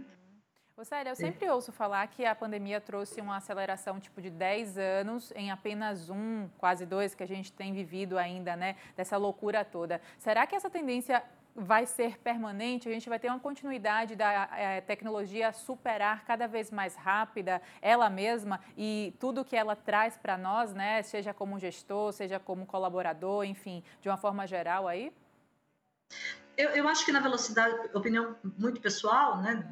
Ô, 0.78 0.84
Célia, 0.84 1.12
eu 1.12 1.16
sempre 1.16 1.50
ouço 1.50 1.72
falar 1.72 2.06
que 2.08 2.26
a 2.26 2.36
pandemia 2.36 2.82
trouxe 2.82 3.22
uma 3.22 3.38
aceleração 3.38 3.98
tipo 3.98 4.22
de 4.22 4.30
10 4.30 4.78
anos 4.78 5.32
em 5.34 5.50
apenas 5.50 6.10
um, 6.10 6.50
quase 6.58 6.86
dois, 6.86 7.16
que 7.16 7.24
a 7.24 7.28
gente 7.28 7.50
tem 7.50 7.72
vivido 7.72 8.18
ainda, 8.18 8.58
né? 8.58 8.76
Dessa 8.94 9.16
loucura 9.16 9.64
toda. 9.64 10.02
Será 10.18 10.46
que 10.46 10.54
essa 10.54 10.70
tendência 10.70 11.24
vai 11.56 11.86
ser 11.86 12.20
permanente? 12.20 12.90
A 12.90 12.92
gente 12.92 13.08
vai 13.08 13.18
ter 13.18 13.30
uma 13.30 13.40
continuidade 13.40 14.18
da 14.18 14.50
é, 14.52 14.82
tecnologia 14.82 15.54
superar 15.54 16.26
cada 16.26 16.46
vez 16.46 16.70
mais 16.70 16.94
rápida 16.94 17.62
ela 17.82 18.10
mesma 18.10 18.60
e 18.78 19.16
tudo 19.18 19.46
que 19.46 19.56
ela 19.56 19.78
traz 19.78 20.18
para 20.18 20.38
nós, 20.38 20.74
né? 20.74 21.02
Seja 21.04 21.34
como 21.34 21.58
gestor, 21.58 22.12
seja 22.12 22.38
como 22.38 22.66
colaborador, 22.66 23.46
enfim, 23.46 23.82
de 24.02 24.10
uma 24.10 24.18
forma 24.18 24.46
geral 24.46 24.90
aí? 24.90 25.14
Eu, 26.58 26.72
eu 26.72 26.88
acho 26.90 27.06
que 27.06 27.14
na 27.14 27.22
velocidade, 27.22 27.90
opinião 27.94 28.36
muito 28.58 28.82
pessoal, 28.82 29.42
né? 29.42 29.64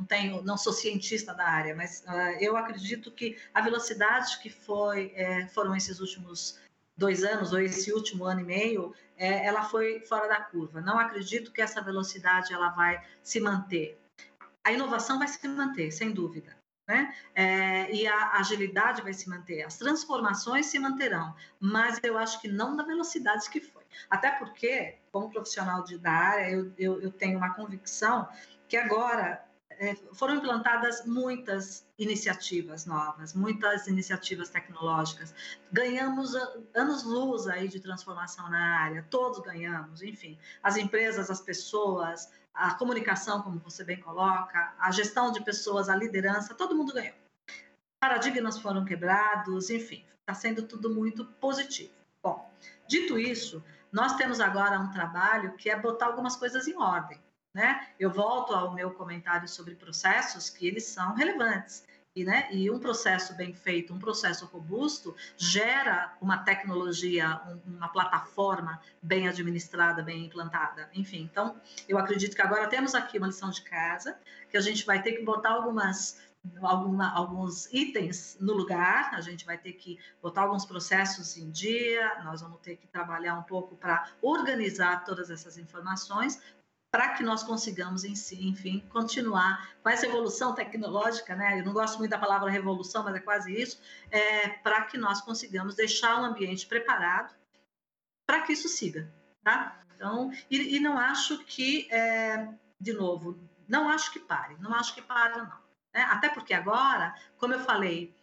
Não 0.00 0.04
tenho, 0.06 0.42
não 0.42 0.56
sou 0.56 0.72
cientista 0.72 1.34
da 1.34 1.46
área, 1.46 1.74
mas 1.74 2.02
uh, 2.06 2.36
eu 2.40 2.56
acredito 2.56 3.10
que 3.10 3.36
a 3.52 3.60
velocidade 3.60 4.38
que 4.38 4.48
foi, 4.48 5.12
é, 5.14 5.46
foram 5.48 5.76
esses 5.76 6.00
últimos 6.00 6.58
dois 6.96 7.22
anos 7.22 7.52
ou 7.52 7.60
esse 7.60 7.92
último 7.92 8.24
ano 8.24 8.40
e 8.40 8.44
meio, 8.44 8.94
é, 9.16 9.44
ela 9.46 9.62
foi 9.62 10.00
fora 10.00 10.28
da 10.28 10.40
curva. 10.40 10.80
Não 10.80 10.98
acredito 10.98 11.52
que 11.52 11.60
essa 11.60 11.80
velocidade 11.80 12.52
ela 12.52 12.70
vai 12.70 13.02
se 13.22 13.40
manter. 13.40 13.98
A 14.64 14.72
inovação 14.72 15.18
vai 15.18 15.28
se 15.28 15.46
manter, 15.48 15.90
sem 15.90 16.12
dúvida. 16.12 16.56
Né? 16.88 17.14
É, 17.34 17.94
e 17.94 18.06
a 18.06 18.32
agilidade 18.38 19.00
vai 19.02 19.14
se 19.14 19.28
manter, 19.28 19.62
as 19.62 19.78
transformações 19.78 20.66
se 20.66 20.76
manterão, 20.76 21.36
mas 21.60 22.00
eu 22.02 22.18
acho 22.18 22.40
que 22.40 22.48
não 22.48 22.74
na 22.74 22.82
velocidade 22.82 23.48
que 23.48 23.60
foi. 23.60 23.84
Até 24.10 24.32
porque, 24.32 24.96
como 25.12 25.30
profissional 25.30 25.84
de, 25.84 25.96
da 25.98 26.10
área, 26.10 26.50
eu, 26.50 26.72
eu, 26.76 27.00
eu 27.00 27.12
tenho 27.12 27.38
uma 27.38 27.54
convicção 27.54 28.28
que 28.68 28.76
agora 28.76 29.44
foram 30.12 30.34
implantadas 30.34 31.06
muitas 31.06 31.86
iniciativas 31.98 32.84
novas, 32.84 33.32
muitas 33.32 33.86
iniciativas 33.86 34.50
tecnológicas. 34.50 35.34
Ganhamos 35.72 36.34
anos-luz 36.74 37.46
aí 37.46 37.66
de 37.66 37.80
transformação 37.80 38.50
na 38.50 38.80
área, 38.80 39.06
todos 39.08 39.40
ganhamos, 39.40 40.02
enfim. 40.02 40.38
As 40.62 40.76
empresas, 40.76 41.30
as 41.30 41.40
pessoas, 41.40 42.30
a 42.52 42.74
comunicação, 42.74 43.40
como 43.40 43.58
você 43.60 43.82
bem 43.82 43.98
coloca, 44.00 44.74
a 44.78 44.90
gestão 44.90 45.32
de 45.32 45.42
pessoas, 45.42 45.88
a 45.88 45.96
liderança, 45.96 46.54
todo 46.54 46.76
mundo 46.76 46.92
ganhou. 46.92 47.14
Paradigmas 47.98 48.58
foram 48.58 48.84
quebrados, 48.84 49.70
enfim, 49.70 50.04
está 50.20 50.34
sendo 50.34 50.62
tudo 50.62 50.90
muito 50.94 51.24
positivo. 51.24 51.92
Bom, 52.22 52.50
dito 52.86 53.18
isso, 53.18 53.64
nós 53.90 54.14
temos 54.16 54.40
agora 54.40 54.78
um 54.78 54.90
trabalho 54.90 55.54
que 55.56 55.70
é 55.70 55.78
botar 55.78 56.06
algumas 56.06 56.36
coisas 56.36 56.68
em 56.68 56.76
ordem. 56.76 57.18
Né? 57.54 57.88
Eu 57.98 58.10
volto 58.10 58.54
ao 58.54 58.72
meu 58.74 58.92
comentário 58.92 59.48
sobre 59.48 59.74
processos, 59.74 60.48
que 60.48 60.66
eles 60.66 60.84
são 60.84 61.14
relevantes. 61.14 61.84
e, 62.14 62.24
né, 62.24 62.48
e 62.50 62.68
um 62.68 62.80
processo 62.80 63.34
bem 63.36 63.54
feito, 63.54 63.94
um 63.94 63.98
processo 63.98 64.44
robusto, 64.46 65.14
gera 65.36 66.12
uma 66.20 66.38
tecnologia, 66.38 67.40
um, 67.46 67.76
uma 67.76 67.88
plataforma 67.88 68.80
bem 69.00 69.28
administrada, 69.28 70.02
bem 70.02 70.26
implantada. 70.26 70.90
Enfim, 70.92 71.22
então, 71.22 71.60
eu 71.88 71.96
acredito 71.98 72.34
que 72.34 72.42
agora 72.42 72.66
temos 72.66 72.96
aqui 72.96 73.16
uma 73.18 73.28
lição 73.28 73.50
de 73.50 73.62
casa, 73.62 74.18
que 74.50 74.56
a 74.56 74.60
gente 74.60 74.84
vai 74.84 75.00
ter 75.00 75.12
que 75.12 75.24
botar 75.24 75.50
algumas 75.50 76.18
alguma, 76.62 77.12
alguns 77.12 77.70
itens 77.72 78.36
no 78.40 78.54
lugar, 78.54 79.14
a 79.14 79.20
gente 79.20 79.44
vai 79.44 79.58
ter 79.58 79.74
que 79.74 79.98
botar 80.22 80.42
alguns 80.42 80.64
processos 80.64 81.36
em 81.36 81.50
dia, 81.50 82.22
nós 82.24 82.40
vamos 82.40 82.60
ter 82.60 82.76
que 82.76 82.86
trabalhar 82.86 83.34
um 83.34 83.42
pouco 83.42 83.76
para 83.76 84.08
organizar 84.22 85.04
todas 85.04 85.30
essas 85.30 85.58
informações, 85.58 86.40
para 86.90 87.14
que 87.14 87.22
nós 87.22 87.42
consigamos, 87.42 88.04
enfim, 88.04 88.84
continuar 88.88 89.74
com 89.82 89.88
essa 89.88 90.06
evolução 90.06 90.54
tecnológica, 90.54 91.36
né? 91.36 91.60
Eu 91.60 91.64
não 91.64 91.72
gosto 91.72 91.98
muito 91.98 92.10
da 92.10 92.18
palavra 92.18 92.50
revolução, 92.50 93.04
mas 93.04 93.14
é 93.14 93.20
quase 93.20 93.52
isso, 93.52 93.80
é, 94.10 94.48
para 94.48 94.82
que 94.82 94.98
nós 94.98 95.20
consigamos 95.20 95.76
deixar 95.76 96.20
o 96.20 96.24
ambiente 96.24 96.66
preparado 96.66 97.32
para 98.26 98.42
que 98.42 98.52
isso 98.52 98.68
siga, 98.68 99.12
tá? 99.42 99.80
Então, 99.94 100.32
e, 100.50 100.76
e 100.76 100.80
não 100.80 100.98
acho 100.98 101.44
que, 101.44 101.86
é, 101.92 102.48
de 102.80 102.92
novo, 102.92 103.38
não 103.68 103.88
acho 103.88 104.12
que 104.12 104.18
pare, 104.18 104.56
não 104.58 104.74
acho 104.74 104.94
que 104.94 105.02
pare, 105.02 105.38
não. 105.38 105.60
Né? 105.94 106.02
Até 106.02 106.28
porque 106.28 106.54
agora, 106.54 107.14
como 107.36 107.54
eu 107.54 107.60
falei, 107.60 108.14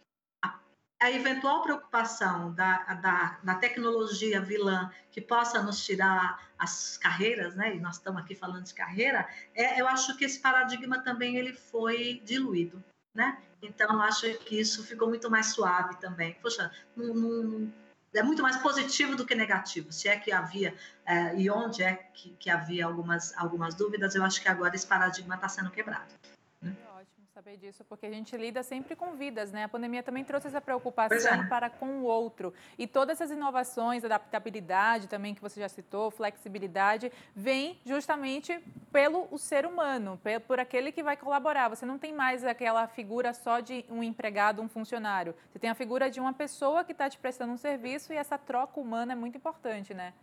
a 1.00 1.12
eventual 1.12 1.62
preocupação 1.62 2.52
da, 2.54 2.78
da, 2.96 3.40
da, 3.44 3.56
tecnologia 3.56 4.42
vilã 4.42 4.92
que 5.12 5.22
possa 5.22 5.62
nos 5.62 5.86
tirar 5.86 6.50
as 6.58 6.98
carreiras, 6.98 7.56
né? 7.56 7.76
E 7.76 7.80
nós 7.80 7.98
estamos 7.98 8.22
aqui 8.22 8.34
falando 8.34 8.64
de 8.64 8.74
carreira, 8.74 9.28
é, 9.54 9.80
eu 9.80 9.88
acho 9.88 10.18
que 10.18 10.26
esse 10.26 10.40
paradigma 10.40 11.04
também 11.04 11.38
ele 11.38 11.54
foi 11.54 12.22
diluído, 12.26 12.84
né? 13.14 13.38
Então 13.62 13.94
eu 13.94 14.02
acho 14.02 14.34
que 14.40 14.60
isso 14.60 14.84
ficou 14.84 15.08
muito 15.08 15.30
mais 15.30 15.48
suave 15.48 15.98
também. 15.98 16.36
Poxa, 16.42 16.72
não, 16.96 17.72
é 18.14 18.24
muito 18.24 18.42
mais 18.42 18.58
positivo 18.58 19.16
do 19.16 19.26
que 19.26 19.36
negativo. 19.36 19.92
Se 19.92 20.08
é 20.08 20.18
que 20.18 20.32
havia 20.32 20.76
é, 21.06 21.36
e 21.36 21.50
onde 21.50 21.84
é 21.84 21.94
que, 21.94 22.32
que 22.40 22.50
havia 22.50 22.86
algumas 22.86 23.38
algumas 23.38 23.76
dúvidas, 23.76 24.16
eu 24.16 24.24
acho 24.24 24.42
que 24.42 24.48
agora 24.48 24.76
esse 24.76 24.88
paradigma 24.88 25.36
está 25.36 25.48
sendo 25.48 25.70
quebrado 25.70 26.12
saber 27.48 27.58
disso, 27.58 27.86
porque 27.86 28.06
a 28.06 28.12
gente 28.12 28.36
lida 28.36 28.62
sempre 28.62 28.94
com 28.94 29.16
vidas, 29.16 29.54
né? 29.54 29.64
A 29.64 29.70
pandemia 29.70 30.04
também 30.04 30.22
trouxe 30.22 30.48
essa 30.48 30.60
preocupação 30.60 31.34
é. 31.34 31.48
para 31.48 31.70
com 31.70 32.00
o 32.00 32.04
outro. 32.04 32.54
E 32.78 32.86
todas 32.86 33.22
essas 33.22 33.32
inovações, 33.32 34.04
adaptabilidade 34.04 35.08
também 35.08 35.34
que 35.34 35.42
você 35.42 35.62
já 35.62 35.70
citou, 35.70 36.12
flexibilidade, 36.12 37.10
vem 37.34 37.80
justamente 37.86 38.60
pelo 38.92 39.30
o 39.32 39.38
ser 39.38 39.66
humano, 39.66 40.20
por 40.46 40.60
aquele 40.60 40.92
que 40.92 41.02
vai 41.02 41.16
colaborar. 41.16 41.70
Você 41.70 41.86
não 41.86 41.98
tem 41.98 42.12
mais 42.12 42.44
aquela 42.44 42.86
figura 42.86 43.34
só 43.34 43.62
de 43.62 43.86
um 43.90 44.04
empregado, 44.04 44.62
um 44.62 44.68
funcionário. 44.68 45.34
Você 45.50 45.58
tem 45.58 45.70
a 45.70 45.76
figura 45.76 46.12
de 46.12 46.20
uma 46.20 46.34
pessoa 46.34 46.84
que 46.84 46.92
está 46.92 47.10
te 47.10 47.18
prestando 47.18 47.54
um 47.54 47.58
serviço 47.58 48.12
e 48.12 48.18
essa 48.18 48.38
troca 48.38 48.78
humana 48.78 49.14
é 49.14 49.16
muito 49.16 49.38
importante, 49.38 49.94
né? 49.94 50.14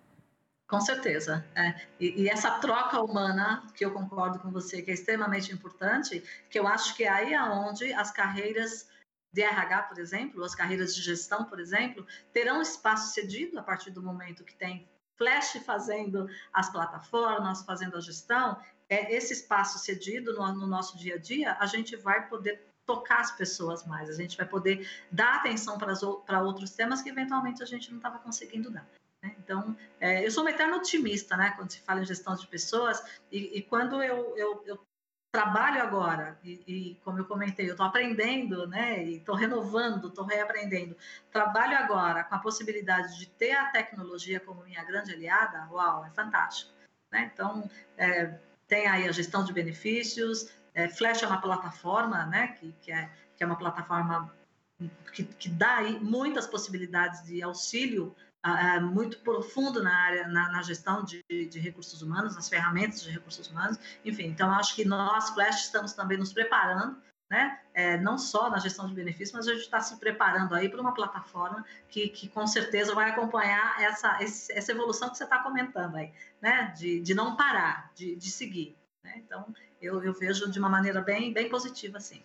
Com 0.67 0.81
certeza. 0.81 1.45
É. 1.55 1.75
E, 2.01 2.23
e, 2.23 2.29
essa 2.29 2.59
troca 2.59 3.01
humana, 3.01 3.67
que 3.75 3.85
eu 3.85 3.93
concordo 3.93 4.39
com 4.39 4.51
você, 4.51 4.81
que 4.81 4.91
é 4.91 4.95
extremamente 4.95 5.53
importante, 5.53 6.23
que 6.49 6.59
eu 6.59 6.67
acho 6.67 6.97
que 6.97 7.05
é 7.05 7.09
aí 7.09 7.35
aonde 7.35 7.93
as 7.93 8.11
carreiras 8.11 8.89
de 9.33 9.43
RH, 9.43 9.83
por 9.83 9.99
exemplo, 9.99 10.45
as 10.45 10.55
carreiras 10.55 10.95
de 10.95 11.03
gestão, 11.03 11.45
por 11.45 11.61
exemplo, 11.61 12.07
terão 12.33 12.63
espaço 12.63 13.13
cedido 13.13 13.59
a 13.59 13.63
partir 13.63 13.91
do 13.91 14.03
momento 14.03 14.45
que 14.45 14.55
tem 14.55 14.89
Flash 15.17 15.59
fazendo 15.65 16.29
as 16.53 16.71
plataformas, 16.71 17.63
fazendo 17.63 17.97
a 17.97 18.01
gestão, 18.01 18.57
é 18.89 19.15
esse 19.15 19.33
espaço 19.33 19.79
cedido 19.79 20.33
no, 20.35 20.53
no 20.53 20.67
nosso 20.67 20.97
dia 20.97 21.17
a 21.17 21.19
dia, 21.19 21.57
a 21.59 21.67
gente 21.67 21.97
vai 21.97 22.29
poder 22.29 22.67
tocar 22.87 23.21
as 23.21 23.33
pessoas 23.33 23.87
mais, 23.87 24.11
a 24.11 24.13
gente 24.13 24.37
vai 24.37 24.47
poder 24.47 24.89
dar 25.11 25.37
atenção 25.37 25.79
para 25.79 26.43
outros 26.43 26.71
temas 26.71 27.01
que 27.01 27.09
eventualmente 27.09 27.63
a 27.63 27.67
gente 27.67 27.91
não 27.91 27.97
estava 27.97 28.19
conseguindo 28.19 28.71
dar. 28.71 28.87
Né? 29.25 29.35
Então, 29.39 29.75
é, 29.99 30.25
eu 30.25 30.31
sou 30.31 30.45
uma 30.45 30.51
eterna 30.51 30.77
otimista, 30.77 31.35
né, 31.35 31.55
quando 31.57 31.71
se 31.71 31.81
fala 31.81 32.03
em 32.03 32.05
gestão 32.05 32.37
de 32.37 32.47
pessoas, 32.47 33.03
e, 33.33 33.59
e 33.59 33.63
quando 33.63 34.03
eu, 34.03 34.37
eu, 34.37 34.63
eu, 34.67 34.87
trabalho 35.33 35.83
agora, 35.83 36.39
e, 36.45 36.63
e, 36.65 36.95
como 37.03 37.19
eu 37.19 37.25
comentei, 37.25 37.67
eu 37.67 37.73
estou 37.73 37.87
aprendendo, 37.87 38.69
né, 38.69 39.03
e 39.03 39.17
estou 39.17 39.35
renovando, 39.35 40.07
estou 40.07 40.25
reaprendendo, 40.25 40.97
trabalho 41.33 41.77
agora 41.77 42.23
com 42.23 42.37
a 42.37 42.39
possibilidade 42.39 43.19
de 43.19 43.27
ter 43.27 43.51
a 43.53 43.71
tecnologia 43.71 44.39
como 44.39 44.63
minha 44.63 44.85
grande 44.85 45.13
aliada, 45.13 45.67
uau, 45.73 46.05
é 46.05 46.11
fantástico. 46.11 46.71
Né? 47.11 47.33
Então, 47.35 47.69
é, 47.97 48.39
tem 48.69 48.87
aí 48.87 49.09
a 49.09 49.13
gestão 49.13 49.43
de 49.43 49.53
benefícios, 49.53 50.55
é, 50.73 50.87
Flash 50.87 51.25
é 51.25 51.27
uma 51.27 51.41
plataforma, 51.41 52.27
né, 52.27 52.49
que, 52.59 52.73
que, 52.81 52.93
é, 52.93 53.11
que 53.37 53.43
é 53.43 53.47
uma 53.47 53.59
plataforma 53.59 54.33
que, 55.13 55.25
que 55.25 55.49
dá 55.49 55.83
muitas 56.01 56.47
possibilidades 56.47 57.25
de 57.25 57.43
auxílio 57.43 58.15
muito 58.81 59.19
profundo 59.21 59.83
na 59.83 59.95
área, 59.95 60.29
na, 60.29 60.53
na 60.53 60.63
gestão 60.63 61.03
de, 61.05 61.23
de, 61.29 61.59
recursos 61.59 62.03
humanos, 62.03 62.35
nas 62.35 62.49
ferramentas 62.49 63.03
de 63.03 63.11
recursos 63.11 63.49
humanos. 63.49 63.79
Enfim, 64.05 64.27
então 64.27 64.51
acho 64.53 64.75
que 64.75 64.85
nós, 64.85 65.31
Flash, 65.31 65.65
estamos 65.65 65.93
também 65.95 66.19
nos 66.19 66.33
preparando, 66.33 66.97
né? 67.31 67.59
É, 67.73 67.97
não 67.97 68.19
só 68.19 68.51
na 68.51 68.59
gestão 68.59 68.87
de 68.87 68.95
benefícios, 68.95 69.33
mas 69.33 69.49
a 69.49 69.53
gente 69.53 69.63
está 69.63 69.81
se 69.81 69.97
preparando 69.97 70.55
aí 70.55 70.69
para 70.69 70.81
uma 70.81 70.93
plataforma 70.93 71.65
que, 71.89 72.09
que 72.09 72.29
com 72.29 72.47
certeza 72.47 72.95
vai 72.95 73.11
acompanhar 73.11 73.81
essa, 73.81 74.19
essa 74.21 74.73
evolução 74.73 75.09
que 75.09 75.17
você 75.17 75.25
está 75.25 75.39
comentando 75.39 75.97
aí, 75.97 76.13
né? 76.41 76.75
De, 76.77 77.01
de 77.01 77.15
não 77.15 77.37
parar, 77.37 77.91
de, 77.95 78.15
de 78.15 78.31
seguir. 78.31 78.77
Né? 79.03 79.15
Então, 79.17 79.47
eu, 79.81 80.03
eu 80.05 80.13
vejo 80.13 80.51
de 80.51 80.59
uma 80.59 80.69
maneira 80.69 81.01
bem, 81.01 81.33
bem 81.33 81.49
positiva, 81.49 81.99
sim 81.99 82.23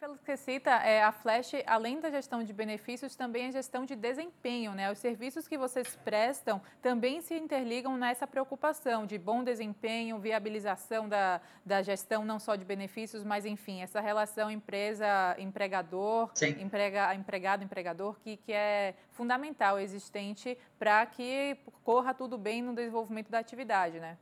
pelo 0.00 0.16
que 0.16 0.24
você 0.24 0.36
cita, 0.36 0.70
é, 0.70 1.02
a 1.02 1.12
Flash, 1.12 1.52
além 1.66 2.00
da 2.00 2.10
gestão 2.10 2.42
de 2.42 2.54
benefícios, 2.54 3.14
também 3.14 3.48
é 3.48 3.52
gestão 3.52 3.84
de 3.84 3.94
desempenho, 3.94 4.72
né? 4.72 4.90
Os 4.90 4.98
serviços 4.98 5.46
que 5.46 5.58
vocês 5.58 5.94
prestam 6.02 6.60
também 6.80 7.20
se 7.20 7.34
interligam 7.34 7.98
nessa 7.98 8.26
preocupação 8.26 9.04
de 9.04 9.18
bom 9.18 9.44
desempenho, 9.44 10.18
viabilização 10.18 11.06
da, 11.06 11.38
da 11.66 11.82
gestão 11.82 12.24
não 12.24 12.38
só 12.38 12.56
de 12.56 12.64
benefícios, 12.64 13.22
mas 13.22 13.44
enfim, 13.44 13.82
essa 13.82 14.00
relação 14.00 14.50
empresa-empregador, 14.50 16.30
emprega, 16.58 17.14
empregado-empregador, 17.14 18.18
que, 18.20 18.38
que 18.38 18.54
é 18.54 18.94
fundamental, 19.10 19.78
existente 19.78 20.56
para 20.78 21.04
que 21.04 21.58
corra 21.84 22.14
tudo 22.14 22.38
bem 22.38 22.62
no 22.62 22.74
desenvolvimento 22.74 23.30
da 23.30 23.38
atividade, 23.38 24.00
né? 24.00 24.16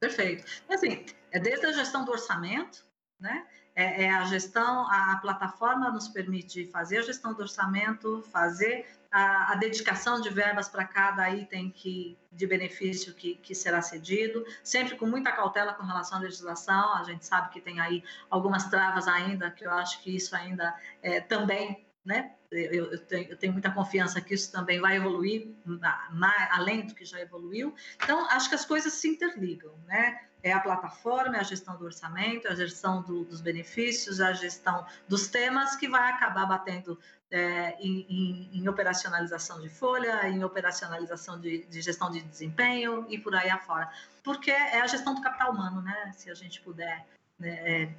Perfeito. 0.00 0.44
Assim, 0.68 1.06
é 1.30 1.38
desde 1.38 1.64
a 1.64 1.70
gestão 1.70 2.04
do 2.04 2.10
orçamento, 2.10 2.84
né? 3.20 3.46
É, 3.74 4.04
é 4.04 4.10
a 4.10 4.24
gestão, 4.24 4.86
a 4.90 5.18
plataforma 5.20 5.90
nos 5.90 6.08
permite 6.08 6.66
fazer 6.66 6.98
a 6.98 7.02
gestão 7.02 7.32
do 7.32 7.42
orçamento, 7.42 8.22
fazer 8.30 8.86
a, 9.10 9.52
a 9.52 9.54
dedicação 9.56 10.20
de 10.20 10.30
verbas 10.30 10.68
para 10.68 10.84
cada 10.84 11.30
item 11.30 11.70
que, 11.70 12.16
de 12.30 12.46
benefício 12.46 13.14
que, 13.14 13.34
que 13.36 13.54
será 13.54 13.82
cedido, 13.82 14.44
sempre 14.62 14.96
com 14.96 15.06
muita 15.06 15.32
cautela 15.32 15.72
com 15.74 15.84
relação 15.84 16.18
à 16.18 16.20
legislação. 16.20 16.94
A 16.94 17.04
gente 17.04 17.24
sabe 17.24 17.50
que 17.50 17.60
tem 17.60 17.80
aí 17.80 18.02
algumas 18.30 18.68
travas 18.68 19.06
ainda, 19.08 19.50
que 19.50 19.66
eu 19.66 19.70
acho 19.72 20.02
que 20.02 20.14
isso 20.14 20.34
ainda 20.34 20.74
é, 21.02 21.20
também 21.20 21.86
né? 22.04 22.32
Eu, 22.50 22.92
eu, 22.92 22.98
tenho, 22.98 23.30
eu, 23.30 23.36
tenho, 23.36 23.52
muita 23.52 23.70
confiança 23.70 24.20
que 24.20 24.34
isso 24.34 24.50
também 24.50 24.80
vai 24.80 24.96
evoluir, 24.96 25.48
além 26.50 26.84
do 26.86 26.94
que 26.94 27.04
já 27.04 27.20
evoluiu. 27.20 27.74
Então, 28.02 28.26
acho 28.28 28.48
que 28.48 28.54
as 28.54 28.64
coisas 28.64 28.92
se 28.92 29.08
interligam, 29.08 29.72
né? 29.86 30.20
É 30.42 30.52
a 30.52 30.60
plataforma, 30.60 31.36
é 31.36 31.40
a 31.40 31.44
gestão 31.44 31.76
do 31.76 31.84
orçamento, 31.84 32.48
é 32.48 32.50
a 32.50 32.54
gestão 32.54 33.02
do, 33.02 33.24
dos 33.24 33.40
benefícios, 33.40 34.20
é 34.20 34.26
a 34.26 34.32
gestão 34.32 34.84
dos 35.08 35.28
temas 35.28 35.76
que 35.76 35.88
vai 35.88 36.10
acabar 36.10 36.46
batendo 36.46 36.98
é, 37.30 37.76
em, 37.80 38.06
em, 38.08 38.50
em, 38.58 38.68
operacionalização 38.68 39.60
de 39.60 39.68
folha, 39.68 40.28
em 40.28 40.44
operacionalização 40.44 41.40
de, 41.40 41.64
de, 41.64 41.80
gestão 41.80 42.10
de 42.10 42.20
desempenho 42.20 43.06
e 43.08 43.18
por 43.18 43.34
aí 43.34 43.48
afora. 43.48 43.90
Porque 44.22 44.50
é 44.50 44.80
a 44.80 44.86
gestão 44.86 45.14
do 45.14 45.22
capital 45.22 45.52
humano, 45.52 45.80
né? 45.80 46.12
Se 46.14 46.30
a 46.30 46.34
gente 46.34 46.60
puder 46.60 47.06
né, 47.38 47.50
é, 47.64 47.94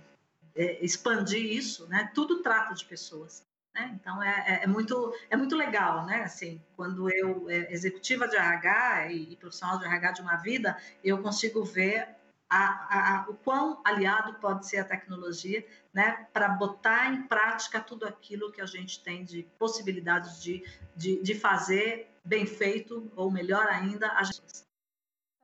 é 0.56 0.86
expandir 0.86 1.44
isso, 1.44 1.88
né? 1.88 2.12
Tudo 2.14 2.44
trata 2.44 2.76
de 2.76 2.86
pessoas. 2.86 3.44
Né? 3.74 3.92
Então 4.00 4.22
é, 4.22 4.46
é, 4.48 4.64
é, 4.66 4.68
muito 4.68 5.16
é 5.32 5.36
muito 5.36 5.56
legal, 5.56 6.06
né? 6.06 6.24
Assim, 6.24 6.62
quando 6.76 7.10
eu 7.10 7.50
é, 7.50 7.74
executiva 7.74 8.28
de 8.28 8.36
RH 8.36 9.12
e, 9.12 9.34
e, 9.34 9.36
profissional 9.36 9.80
de 9.80 9.86
RH 9.86 10.12
de 10.12 10.22
uma 10.22 10.36
vida, 10.36 10.78
eu 11.04 11.18
consigo 11.24 11.64
ver 11.64 12.08
a, 12.54 13.24
a, 13.24 13.30
o 13.30 13.34
quão 13.34 13.82
aliado 13.84 14.36
pode 14.36 14.68
ser 14.68 14.78
a 14.78 14.86
tecnologia, 14.86 15.66
né? 15.92 16.28
Para 16.32 16.50
botar 16.50 17.12
em 17.12 17.24
prática 17.24 17.82
tudo 17.82 18.06
aquilo 18.06 18.52
que 18.52 18.62
a 18.62 18.66
gente 18.66 19.04
tem 19.04 19.26
de 19.26 19.44
possibilidades 19.58 20.42
de, 20.42 20.64
de, 20.96 21.22
de 21.22 21.36
fazer 21.36 22.12
bem 22.24 22.46
feito 22.46 23.12
ou 23.16 23.32
melhor 23.32 23.68
ainda 23.68 24.08
as 24.12 24.40
pessoas. 24.40 24.68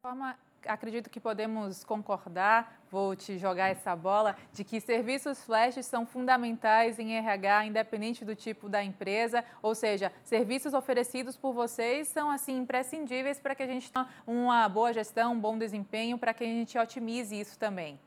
Forma 0.02 0.38
acredito 0.66 1.10
que 1.10 1.20
podemos 1.20 1.84
concordar, 1.84 2.82
vou 2.92 3.16
te 3.16 3.38
jogar 3.38 3.70
essa 3.70 3.96
bola, 3.96 4.36
de 4.52 4.64
que 4.64 4.80
serviços 4.80 5.44
flash 5.44 5.84
são 5.86 6.06
fundamentais 6.06 7.00
em 7.00 7.16
RH, 7.16 7.66
independente 7.66 8.26
do 8.26 8.36
tipo 8.36 8.68
da 8.68 8.84
empresa, 8.84 9.44
ou 9.62 9.76
seja, 9.76 10.12
serviços 10.24 10.74
oferecidos 10.74 11.36
por 11.38 11.54
vocês 11.54 12.08
são 12.08 12.30
assim 12.30 12.58
imprescindíveis 12.58 13.40
para 13.40 13.56
que 13.56 13.64
a 13.64 13.68
gente 13.68 13.92
tenha 13.92 14.08
uma 14.26 14.68
boa 14.68 14.92
gestão, 14.92 15.34
um 15.34 15.40
bom 15.40 15.58
desempenho, 15.58 16.18
para 16.18 16.34
que 16.34 16.44
a 16.44 16.48
gente 16.48 16.78
otimize 16.78 17.40
isso 17.40 17.58
também. 17.58 18.00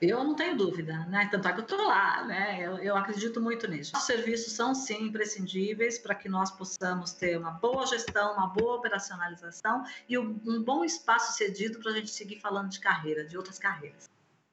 Eu 0.00 0.24
não 0.24 0.34
tenho 0.34 0.56
dúvida, 0.56 1.04
né? 1.06 1.28
Tanto 1.30 1.48
é 1.48 1.52
que 1.52 1.60
eu 1.60 1.62
estou 1.62 1.86
lá, 1.86 2.24
né? 2.24 2.58
Eu, 2.60 2.78
eu, 2.78 2.96
acredito 2.96 3.40
muito 3.40 3.68
nisso. 3.68 3.96
Os 3.96 4.04
serviços 4.04 4.52
são 4.52 4.74
sim 4.74 5.04
imprescindíveis 5.04 5.98
para 5.98 6.14
que 6.14 6.28
nós 6.28 6.50
possamos 6.50 7.12
ter 7.12 7.38
uma 7.38 7.50
boa 7.50 7.86
gestão, 7.86 8.34
uma 8.34 8.46
boa 8.46 8.76
operacionalização 8.76 9.84
e 10.08 10.16
um, 10.18 10.62
bom 10.62 10.84
espaço 10.84 11.36
cedido 11.36 11.78
para 11.78 11.92
a 11.92 11.94
gente 11.94 12.10
seguir 12.10 12.40
falando 12.40 12.70
de 12.70 12.80
carreira, 12.80 13.24
de 13.24 13.36
outras 13.36 13.58
carreiras. 13.58 14.08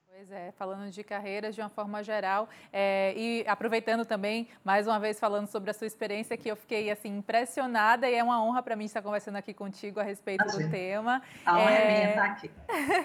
Pois 0.09 0.31
é, 0.31 0.51
falando 0.53 0.89
de 0.89 1.03
carreiras 1.03 1.53
de 1.53 1.61
uma 1.61 1.69
forma 1.69 2.03
geral 2.03 2.49
é, 2.73 3.13
e 3.15 3.45
aproveitando 3.47 4.03
também, 4.03 4.47
mais 4.63 4.87
uma 4.87 4.99
vez 4.99 5.19
falando 5.19 5.47
sobre 5.47 5.69
a 5.69 5.73
sua 5.73 5.85
experiência, 5.85 6.35
que 6.35 6.49
eu 6.49 6.55
fiquei 6.55 6.89
assim 6.89 7.17
impressionada 7.17 8.09
e 8.09 8.15
é 8.15 8.23
uma 8.23 8.43
honra 8.43 8.63
para 8.63 8.75
mim 8.75 8.85
estar 8.85 9.01
conversando 9.01 9.35
aqui 9.35 9.53
contigo 9.53 9.99
a 9.99 10.03
respeito 10.03 10.43
do 10.45 10.69
tema. 10.71 11.21
A 11.45 11.59
honra 11.59 11.71
é, 11.71 11.81
é 11.81 11.87
minha 11.87 12.09
estar 12.09 12.25
aqui. 12.25 12.51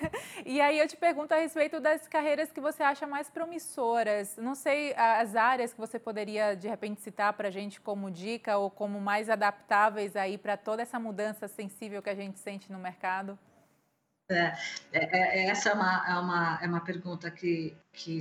e 0.47 0.61
aí 0.61 0.79
eu 0.79 0.89
te 0.89 0.97
pergunto 0.97 1.35
a 1.35 1.37
respeito 1.37 1.81
das 1.81 2.09
carreiras 2.09 2.51
que 2.51 2.61
você 2.61 2.83
acha 2.83 3.07
mais 3.07 3.29
promissoras. 3.29 4.37
Não 4.39 4.55
sei 4.55 4.95
as 4.95 5.37
áreas 5.37 5.75
que 5.75 5.81
você 5.81 5.99
poderia 5.99 6.55
de 6.55 6.67
repente 6.67 7.03
citar 7.03 7.35
para 7.35 7.49
a 7.49 7.51
gente 7.51 7.81
como 7.81 8.11
dica 8.11 8.57
ou 8.57 8.71
como 8.71 8.99
mais 9.01 9.29
adaptáveis 9.29 10.17
aí 10.17 10.39
para 10.39 10.57
toda 10.57 10.81
essa 10.81 10.99
mudança 10.99 11.47
sensível 11.47 12.01
que 12.01 12.11
a 12.11 12.15
gente 12.15 12.39
sente 12.39 12.73
no 12.73 12.79
mercado. 12.79 13.39
É, 14.33 14.59
é, 14.93 15.45
é, 15.45 15.47
essa 15.49 15.71
é 15.71 15.75
uma, 15.75 16.05
é 16.09 16.19
uma, 16.19 16.59
é 16.63 16.67
uma 16.67 16.81
pergunta 16.81 17.31
que, 17.31 17.77
que, 17.93 18.19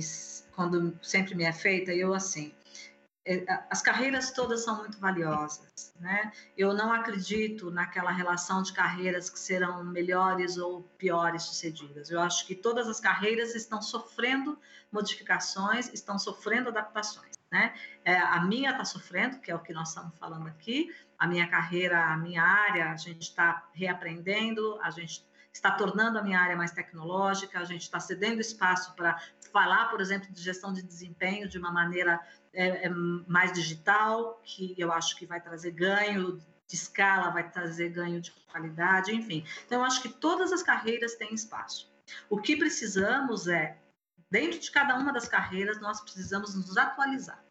quando 0.54 0.98
sempre 1.02 1.34
me 1.34 1.44
é 1.44 1.52
feita, 1.52 1.92
eu 1.92 2.14
assim, 2.14 2.52
é, 3.24 3.44
as 3.70 3.80
carreiras 3.80 4.32
todas 4.32 4.64
são 4.64 4.78
muito 4.78 4.98
valiosas, 4.98 5.94
né? 6.00 6.32
Eu 6.58 6.74
não 6.74 6.92
acredito 6.92 7.70
naquela 7.70 8.10
relação 8.10 8.62
de 8.62 8.72
carreiras 8.72 9.30
que 9.30 9.38
serão 9.38 9.84
melhores 9.84 10.56
ou 10.56 10.82
piores 10.98 11.44
sucedidas. 11.44 12.10
Eu 12.10 12.20
acho 12.20 12.44
que 12.46 12.54
todas 12.54 12.88
as 12.88 12.98
carreiras 12.98 13.54
estão 13.54 13.80
sofrendo 13.80 14.58
modificações, 14.90 15.88
estão 15.92 16.18
sofrendo 16.18 16.68
adaptações, 16.70 17.32
né? 17.50 17.72
É, 18.04 18.18
a 18.18 18.40
minha 18.40 18.70
está 18.70 18.84
sofrendo, 18.84 19.38
que 19.38 19.52
é 19.52 19.54
o 19.54 19.60
que 19.60 19.72
nós 19.72 19.90
estamos 19.90 20.18
falando 20.18 20.48
aqui. 20.48 20.92
A 21.16 21.26
minha 21.28 21.46
carreira, 21.46 22.04
a 22.04 22.16
minha 22.16 22.42
área, 22.42 22.90
a 22.90 22.96
gente 22.96 23.22
está 23.22 23.68
reaprendendo, 23.72 24.80
a 24.82 24.90
gente 24.90 25.24
está 25.52 25.70
tornando 25.70 26.18
a 26.18 26.22
minha 26.22 26.40
área 26.40 26.56
mais 26.56 26.70
tecnológica, 26.70 27.60
a 27.60 27.64
gente 27.64 27.82
está 27.82 28.00
cedendo 28.00 28.40
espaço 28.40 28.94
para 28.94 29.20
falar, 29.52 29.90
por 29.90 30.00
exemplo, 30.00 30.32
de 30.32 30.42
gestão 30.42 30.72
de 30.72 30.82
desempenho 30.82 31.48
de 31.48 31.58
uma 31.58 31.70
maneira 31.70 32.20
é, 32.52 32.86
é, 32.86 32.88
mais 32.88 33.52
digital, 33.52 34.40
que 34.42 34.74
eu 34.78 34.90
acho 34.90 35.16
que 35.16 35.26
vai 35.26 35.40
trazer 35.40 35.72
ganho 35.72 36.38
de 36.66 36.74
escala, 36.74 37.30
vai 37.30 37.48
trazer 37.50 37.90
ganho 37.90 38.20
de 38.20 38.30
qualidade, 38.50 39.14
enfim. 39.14 39.44
Então, 39.66 39.80
eu 39.80 39.84
acho 39.84 40.00
que 40.00 40.08
todas 40.08 40.52
as 40.52 40.62
carreiras 40.62 41.14
têm 41.16 41.34
espaço. 41.34 41.92
O 42.30 42.38
que 42.38 42.56
precisamos 42.56 43.46
é, 43.46 43.76
dentro 44.30 44.58
de 44.58 44.70
cada 44.70 44.96
uma 44.96 45.12
das 45.12 45.28
carreiras, 45.28 45.80
nós 45.80 46.00
precisamos 46.00 46.54
nos 46.54 46.78
atualizar. 46.78 47.44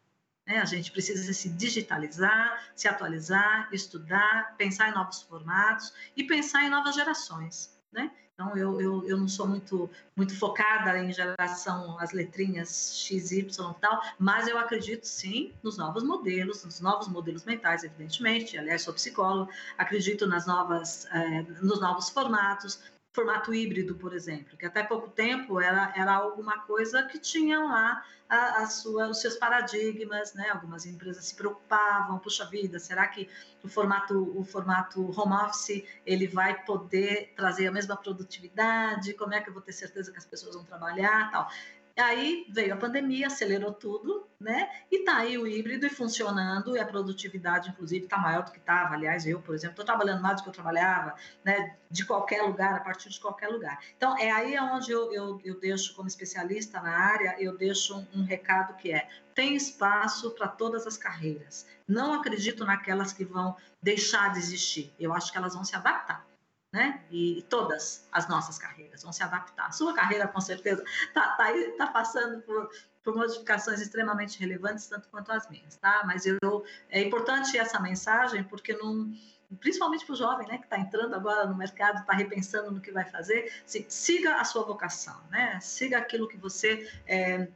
Né? 0.48 0.58
A 0.58 0.66
gente 0.66 0.92
precisa 0.92 1.32
se 1.34 1.50
digitalizar, 1.50 2.72
se 2.76 2.88
atualizar, 2.88 3.70
estudar, 3.72 4.56
pensar 4.58 4.90
em 4.90 4.94
novos 4.94 5.22
formatos 5.22 5.94
e 6.18 6.24
pensar 6.24 6.64
em 6.64 6.70
novas 6.70 6.96
gerações 6.96 7.80
né? 7.92 8.12
Então, 8.34 8.58
eu, 8.58 8.82
eu, 8.82 9.08
eu 9.08 9.18
não 9.18 9.28
sou 9.28 9.48
muito, 9.48 9.90
muito 10.16 10.36
focada 10.38 10.98
em 10.98 11.12
geração, 11.14 12.00
as 12.00 12.12
letrinhas 12.12 12.98
X, 12.98 13.32
Y 13.32 13.72
e 13.72 13.80
tal, 13.80 14.02
mas 14.18 14.48
eu 14.48 14.58
acredito 14.58 15.06
sim 15.06 15.54
nos 15.62 15.78
novos 15.78 16.02
modelos, 16.02 16.64
nos 16.66 16.82
novos 16.82 17.08
modelos 17.08 17.44
mentais, 17.44 17.84
evidentemente. 17.84 18.58
Aliás, 18.58 18.82
sou 18.82 18.94
psicóloga, 18.94 19.52
acredito 19.78 20.26
nas 20.26 20.48
novas, 20.48 21.06
é, 21.12 21.44
nos 21.62 21.80
novos 21.80 22.10
formatos, 22.10 22.80
formato 23.14 23.54
híbrido, 23.54 23.96
por 23.96 24.14
exemplo, 24.14 24.58
que 24.58 24.66
até 24.66 24.84
pouco 24.84 25.10
tempo 25.10 25.60
era, 25.60 25.94
era 25.96 26.14
alguma 26.14 26.60
coisa 26.62 27.04
que 27.04 27.20
tinha 27.20 27.60
lá 27.60 28.04
a, 28.30 28.62
a 28.62 28.66
sua, 28.68 29.10
os 29.10 29.20
seus 29.20 29.36
paradigmas, 29.36 30.34
né? 30.34 30.50
Algumas 30.50 30.86
empresas 30.86 31.26
se 31.26 31.36
preocupavam, 31.36 32.18
puxa 32.20 32.46
vida, 32.46 32.80
será 32.80 33.06
que 33.08 33.30
o 33.62 33.68
formato, 33.68 34.40
o 34.40 34.46
formato 34.46 35.02
home 35.20 35.34
office 35.34 35.84
ele 36.06 36.26
vai 36.28 36.64
poder 36.64 37.34
trazer 37.36 37.68
a 37.68 37.72
mesma 37.72 37.98
produtividade? 37.98 39.14
Como 39.14 39.34
é 39.34 39.42
que 39.42 39.50
eu 39.50 39.54
vou 39.54 39.62
ter 39.62 39.74
certeza 39.74 40.12
que 40.12 40.18
as 40.18 40.26
pessoas 40.26 40.56
vão 40.56 40.64
trabalhar, 40.64 41.30
tal? 41.32 41.50
Aí 41.98 42.46
veio 42.50 42.74
a 42.74 42.78
pandemia, 42.78 43.28
acelerou 43.28 43.74
tudo, 43.74 44.28
né? 44.40 44.70
E 44.90 45.04
tá 45.04 45.18
aí 45.18 45.38
o 45.38 45.46
híbrido 45.46 45.86
e 45.86 45.90
funcionando, 45.90 46.76
e 46.76 46.80
a 46.80 46.86
produtividade, 46.86 47.70
inclusive, 47.70 48.06
está 48.06 48.18
maior 48.18 48.44
do 48.44 48.52
que 48.52 48.60
estava. 48.60 48.96
Aliás, 48.96 49.26
eu, 49.26 49.42
por 49.42 49.54
exemplo, 49.54 49.74
estou 49.74 49.86
trabalhando 49.86 50.22
mais 50.22 50.38
do 50.38 50.44
que 50.44 50.50
eu 50.50 50.54
trabalhava, 50.54 51.16
né? 51.44 51.76
De 51.90 52.06
qualquer 52.06 52.42
lugar, 52.44 52.76
a 52.76 52.80
partir 52.80 53.10
de 53.10 53.20
qualquer 53.20 53.50
lugar. 53.50 53.80
Então, 53.96 54.18
é 54.18 54.32
aí 54.32 54.58
onde 54.60 54.92
eu, 54.92 55.12
eu, 55.14 55.42
eu 55.44 55.60
deixo, 55.60 55.94
como 55.96 56.08
especialista 56.08 56.82
na 56.82 56.92
área, 56.92 57.36
eu 57.40 57.58
deixo 57.58 57.98
um, 57.98 58.22
um 58.22 58.24
recado 58.24 58.76
que 58.78 58.92
é: 58.92 59.08
tem 59.36 59.56
espaço 59.56 60.32
para 60.32 60.48
todas 60.48 60.88
as 60.88 60.98
carreiras. 60.98 61.68
Não 61.88 62.14
acredito 62.14 62.66
naquelas 62.66 63.12
que 63.12 63.26
vão 63.26 63.56
deixar 63.82 64.32
de 64.32 64.40
existir. 64.40 64.94
Eu 65.00 65.14
acho 65.14 65.32
que 65.32 65.38
elas 65.38 65.54
vão 65.54 65.64
se 65.64 65.76
adaptar 65.76 66.31
né? 66.72 67.02
E 67.12 67.46
todas 67.50 68.08
as 68.12 68.28
nossas 68.30 68.58
carreiras 68.58 69.04
vão 69.04 69.12
se 69.12 69.22
adaptar. 69.22 69.68
A 69.68 69.72
sua 69.72 69.94
carreira, 69.94 70.28
com 70.28 70.40
certeza, 70.40 70.84
está 71.08 71.36
tá, 71.36 71.48
tá 71.78 71.88
passando 71.88 72.42
por, 72.44 72.70
por 73.04 73.16
modificações 73.16 73.82
extremamente 73.82 74.40
relevantes, 74.40 74.88
tanto 74.88 75.10
quanto 75.10 75.32
as 75.32 75.50
minhas, 75.50 75.76
tá? 75.76 76.04
Mas 76.06 76.26
eu, 76.26 76.66
é 76.90 77.02
importante 77.02 77.58
essa 77.58 77.80
mensagem, 77.80 78.44
porque 78.44 78.74
não 78.74 79.14
principalmente 79.60 80.06
para 80.06 80.14
o 80.14 80.16
jovem, 80.16 80.48
né, 80.48 80.58
que 80.58 80.64
está 80.64 80.80
entrando 80.80 81.16
agora 81.16 81.46
no 81.46 81.56
mercado, 81.56 82.00
está 82.00 82.14
repensando 82.14 82.72
no 82.72 82.82
que 82.82 82.92
vai 82.92 83.06
fazer, 83.06 83.52
siga 83.66 84.36
a 84.36 84.44
sua 84.44 84.64
vocação, 84.64 85.20
né, 85.30 85.60
siga 85.60 85.98
aquilo 85.98 86.28
que 86.28 86.38
você 86.38 86.90
é, 87.06 87.48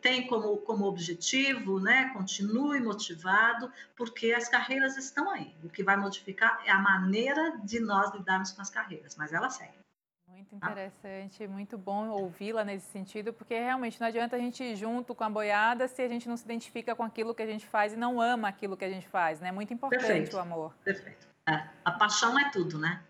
tem 0.00 0.26
como, 0.26 0.56
como 0.58 0.84
objetivo, 0.84 1.80
né, 1.80 2.10
continue 2.12 2.80
motivado, 2.80 3.70
porque 3.96 4.32
as 4.32 4.48
carreiras 4.48 4.96
estão 4.96 5.30
aí. 5.30 5.54
O 5.62 5.68
que 5.68 5.82
vai 5.82 5.96
modificar 5.96 6.60
é 6.64 6.70
a 6.70 6.78
maneira 6.78 7.58
de 7.62 7.80
nós 7.80 8.12
lidarmos 8.14 8.52
com 8.52 8.62
as 8.62 8.70
carreiras, 8.70 9.16
mas 9.16 9.32
elas 9.32 9.54
seguem. 9.54 9.84
Muito 10.28 10.56
interessante, 10.56 11.46
muito 11.46 11.78
bom 11.78 12.08
ouvi-la 12.08 12.64
nesse 12.64 12.86
sentido, 12.86 13.32
porque 13.32 13.54
realmente 13.54 14.00
não 14.00 14.08
adianta 14.08 14.34
a 14.36 14.38
gente 14.38 14.62
ir 14.62 14.74
junto 14.76 15.14
com 15.14 15.22
a 15.22 15.30
boiada 15.30 15.86
se 15.86 16.02
a 16.02 16.08
gente 16.08 16.28
não 16.28 16.36
se 16.36 16.44
identifica 16.44 16.94
com 16.94 17.04
aquilo 17.04 17.34
que 17.34 17.42
a 17.42 17.46
gente 17.46 17.66
faz 17.66 17.92
e 17.92 17.96
não 17.96 18.20
ama 18.20 18.48
aquilo 18.48 18.76
que 18.76 18.84
a 18.84 18.90
gente 18.90 19.08
faz, 19.08 19.40
né? 19.40 19.52
Muito 19.52 19.72
importante 19.72 20.04
Perfeito. 20.04 20.36
o 20.36 20.40
amor. 20.40 20.74
Perfeito. 20.84 21.33
Paixão 21.94 22.38
é 22.38 22.50
tudo, 22.50 22.78
né? 22.78 23.02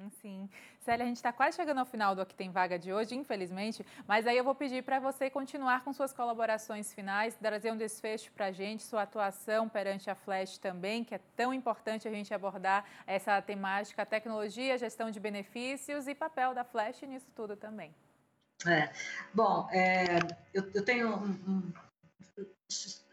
Uhum, 0.00 0.10
sim. 0.22 0.50
Célia, 0.80 1.04
a 1.04 1.06
gente 1.06 1.16
está 1.16 1.32
quase 1.32 1.56
chegando 1.56 1.78
ao 1.78 1.84
final 1.84 2.14
do 2.14 2.22
Aqui 2.22 2.34
Tem 2.34 2.50
Vaga 2.50 2.78
de 2.78 2.92
hoje, 2.92 3.14
infelizmente, 3.14 3.84
mas 4.08 4.26
aí 4.26 4.36
eu 4.36 4.42
vou 4.42 4.54
pedir 4.54 4.82
para 4.82 4.98
você 4.98 5.28
continuar 5.28 5.84
com 5.84 5.92
suas 5.92 6.12
colaborações 6.12 6.92
finais, 6.92 7.36
trazer 7.36 7.70
um 7.70 7.76
desfecho 7.76 8.32
para 8.32 8.46
a 8.46 8.52
gente, 8.52 8.82
sua 8.82 9.02
atuação 9.02 9.68
perante 9.68 10.08
a 10.08 10.14
Flash 10.14 10.56
também, 10.56 11.04
que 11.04 11.14
é 11.14 11.20
tão 11.36 11.52
importante 11.52 12.08
a 12.08 12.10
gente 12.10 12.32
abordar 12.32 12.84
essa 13.06 13.40
temática, 13.42 14.06
tecnologia, 14.06 14.78
gestão 14.78 15.10
de 15.10 15.20
benefícios 15.20 16.08
e 16.08 16.14
papel 16.14 16.54
da 16.54 16.64
Flash 16.64 17.02
nisso 17.02 17.30
tudo 17.34 17.56
também. 17.56 17.94
É, 18.66 18.92
bom, 19.32 19.68
é, 19.70 20.18
eu, 20.52 20.70
eu, 20.74 20.84
tenho 20.84 21.08
um, 21.08 21.30
um, 21.48 21.72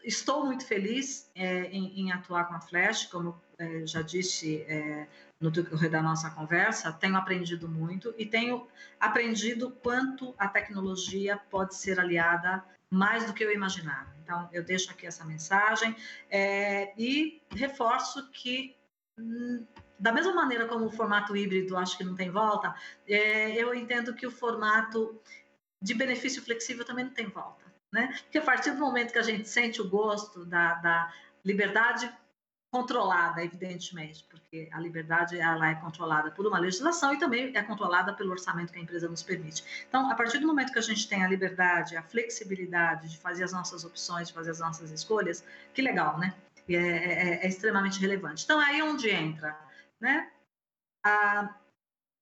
estou 0.04 0.44
muito 0.44 0.66
feliz 0.66 1.30
é, 1.34 1.64
em, 1.66 2.00
em, 2.00 2.12
atuar 2.12 2.48
com 2.48 2.54
a 2.54 2.60
Flash, 2.60 3.06
como 3.06 3.40
é, 3.58 3.86
já 3.86 4.02
disse 4.02 4.62
é, 4.62 5.06
no 5.40 5.50
decorrer 5.50 5.90
da 5.90 6.02
nossa 6.02 6.30
conversa, 6.30 6.92
tenho 6.92 7.16
aprendido 7.16 7.68
muito 7.68 8.14
e 8.16 8.24
tenho 8.24 8.66
aprendido 8.98 9.70
quanto 9.82 10.34
a 10.38 10.48
tecnologia 10.48 11.36
pode 11.50 11.74
ser 11.74 11.98
aliada 11.98 12.64
mais 12.90 13.26
do 13.26 13.34
que 13.34 13.44
eu 13.44 13.52
imaginava. 13.52 14.14
Então, 14.22 14.48
eu 14.52 14.62
deixo 14.62 14.90
aqui 14.90 15.06
essa 15.06 15.24
mensagem 15.24 15.94
é, 16.30 16.92
e 16.96 17.42
reforço 17.50 18.30
que 18.30 18.74
hum, 19.18 19.66
da 19.98 20.12
mesma 20.12 20.34
maneira 20.34 20.66
como 20.66 20.86
o 20.86 20.90
formato 20.90 21.36
híbrido 21.36 21.76
acho 21.76 21.96
que 21.98 22.04
não 22.04 22.14
tem 22.14 22.30
volta, 22.30 22.74
é, 23.06 23.52
eu 23.52 23.74
entendo 23.74 24.14
que 24.14 24.26
o 24.26 24.30
formato 24.30 25.20
de 25.82 25.94
benefício 25.94 26.42
flexível 26.42 26.84
também 26.84 27.04
não 27.04 27.12
tem 27.12 27.26
volta 27.26 27.68
né? 27.92 28.14
Porque 28.22 28.38
a 28.38 28.42
partir 28.42 28.70
do 28.72 28.78
momento 28.78 29.12
que 29.12 29.18
a 29.18 29.22
gente 29.22 29.48
sente 29.48 29.80
o 29.80 29.88
gosto 29.88 30.44
da, 30.44 30.74
da 30.74 31.12
liberdade 31.44 32.10
controlada, 32.70 33.42
evidentemente, 33.42 34.24
porque 34.30 34.68
a 34.72 34.78
liberdade 34.78 35.38
ela 35.38 35.70
é 35.70 35.74
controlada 35.74 36.30
por 36.30 36.46
uma 36.46 36.58
legislação 36.58 37.14
e 37.14 37.18
também 37.18 37.56
é 37.56 37.62
controlada 37.62 38.12
pelo 38.12 38.30
orçamento 38.30 38.72
que 38.72 38.78
a 38.78 38.82
empresa 38.82 39.08
nos 39.08 39.22
permite. 39.22 39.64
Então, 39.88 40.10
a 40.10 40.14
partir 40.14 40.38
do 40.38 40.46
momento 40.46 40.72
que 40.72 40.78
a 40.78 40.82
gente 40.82 41.08
tem 41.08 41.24
a 41.24 41.28
liberdade, 41.28 41.96
a 41.96 42.02
flexibilidade 42.02 43.08
de 43.08 43.18
fazer 43.18 43.44
as 43.44 43.52
nossas 43.52 43.84
opções, 43.84 44.28
de 44.28 44.34
fazer 44.34 44.50
as 44.50 44.60
nossas 44.60 44.90
escolhas, 44.90 45.42
que 45.72 45.80
legal, 45.80 46.18
né? 46.18 46.34
É, 46.68 46.74
é, 46.74 47.44
é 47.44 47.48
extremamente 47.48 47.98
relevante. 47.98 48.44
Então, 48.44 48.60
aí 48.60 48.80
é 48.80 48.84
onde 48.84 49.08
entra, 49.08 49.58
né? 49.98 50.30
A, 51.02 51.54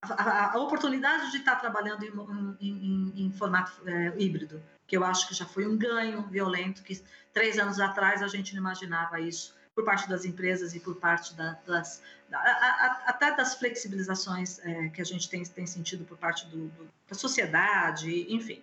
a, 0.03 0.53
a 0.53 0.59
oportunidade 0.59 1.33
de 1.33 1.39
estar 1.39 1.57
trabalhando 1.57 2.05
em, 2.05 2.57
em, 2.61 2.71
em, 2.71 3.27
em 3.27 3.33
formato 3.33 3.73
é, 3.85 4.15
híbrido, 4.17 4.63
que 4.87 4.97
eu 4.97 5.03
acho 5.03 5.27
que 5.27 5.35
já 5.35 5.45
foi 5.45 5.67
um 5.67 5.77
ganho 5.77 6.23
violento, 6.29 6.85
que 6.85 7.03
três 7.33 7.59
anos 7.59 7.81
atrás 7.81 8.23
a 8.23 8.29
gente 8.29 8.55
não 8.55 8.61
imaginava 8.61 9.19
isso 9.19 9.57
por 9.77 9.85
parte 9.85 10.09
das 10.09 10.25
empresas 10.25 10.75
e 10.75 10.81
por 10.81 10.97
parte 10.97 11.35
da, 11.35 11.53
das 11.67 12.03
da, 12.31 12.39
a, 12.39 12.43
a, 12.43 13.03
até 13.11 13.37
das 13.37 13.55
flexibilizações 13.57 14.59
é, 14.61 14.89
que 14.89 15.03
a 15.03 15.05
gente 15.05 15.29
tem, 15.29 15.45
tem 15.45 15.67
sentido 15.67 16.05
por 16.07 16.17
parte 16.17 16.47
do, 16.47 16.69
do, 16.69 16.89
da 17.07 17.15
sociedade, 17.15 18.27
enfim. 18.35 18.63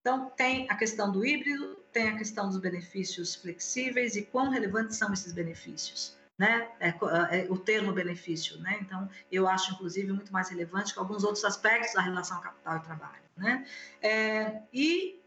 Então, 0.00 0.30
tem 0.30 0.66
a 0.70 0.74
questão 0.74 1.12
do 1.12 1.26
híbrido, 1.26 1.76
tem 1.92 2.08
a 2.08 2.16
questão 2.16 2.48
dos 2.48 2.58
benefícios 2.58 3.34
flexíveis 3.34 4.16
e 4.16 4.22
quão 4.22 4.48
relevantes 4.48 4.96
são 4.96 5.12
esses 5.12 5.32
benefícios. 5.32 6.16
Né? 6.38 6.68
É, 6.80 6.88
é, 6.88 7.46
o 7.50 7.56
termo 7.56 7.92
benefício, 7.92 8.58
né? 8.58 8.78
Então, 8.82 9.08
eu 9.32 9.48
acho, 9.48 9.72
inclusive, 9.72 10.12
muito 10.12 10.30
mais 10.32 10.50
relevante 10.50 10.92
que 10.92 10.98
alguns 10.98 11.24
outros 11.24 11.44
aspectos 11.44 11.94
da 11.94 12.02
relação 12.02 12.38
capital 12.42 12.76
e 12.76 12.80
trabalho, 12.80 13.22
né? 13.38 13.66
É, 14.02 14.60
e 14.70 15.18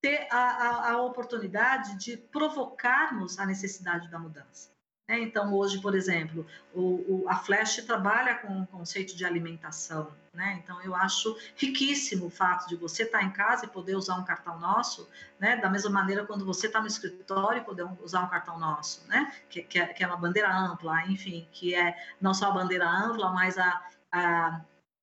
ter 0.00 0.26
a, 0.30 0.38
a, 0.38 0.92
a 0.92 1.02
oportunidade 1.02 1.98
de 1.98 2.16
provocarmos 2.16 3.38
a 3.38 3.46
necessidade 3.46 4.08
da 4.10 4.18
mudança. 4.18 4.70
Né? 5.10 5.18
Então, 5.20 5.52
hoje, 5.52 5.80
por 5.80 5.96
exemplo, 5.96 6.46
o, 6.72 7.24
o, 7.24 7.24
a 7.28 7.34
Flash 7.34 7.76
trabalha 7.84 8.36
com 8.36 8.62
o 8.62 8.66
conceito 8.68 9.16
de 9.16 9.24
alimentação. 9.24 10.12
Né? 10.32 10.60
Então, 10.62 10.80
eu 10.82 10.94
acho 10.94 11.36
riquíssimo 11.56 12.26
o 12.26 12.30
fato 12.30 12.68
de 12.68 12.76
você 12.76 13.02
estar 13.02 13.20
em 13.22 13.32
casa 13.32 13.64
e 13.64 13.68
poder 13.68 13.96
usar 13.96 14.14
um 14.14 14.24
cartão 14.24 14.58
nosso, 14.60 15.08
né? 15.38 15.56
da 15.56 15.68
mesma 15.68 15.90
maneira 15.90 16.24
quando 16.24 16.46
você 16.46 16.68
está 16.68 16.80
no 16.80 16.86
escritório 16.86 17.60
e 17.60 17.64
poder 17.64 17.86
usar 18.00 18.22
um 18.22 18.28
cartão 18.28 18.56
nosso, 18.56 19.04
né? 19.08 19.34
que, 19.48 19.62
que, 19.62 19.80
é, 19.80 19.86
que 19.86 20.04
é 20.04 20.06
uma 20.06 20.16
bandeira 20.16 20.50
ampla, 20.56 21.04
enfim, 21.06 21.46
que 21.50 21.74
é 21.74 21.96
não 22.20 22.32
só 22.32 22.46
a 22.46 22.52
bandeira 22.52 22.88
ampla, 22.88 23.32
mas 23.32 23.58
a, 23.58 23.82
a, 24.12 24.60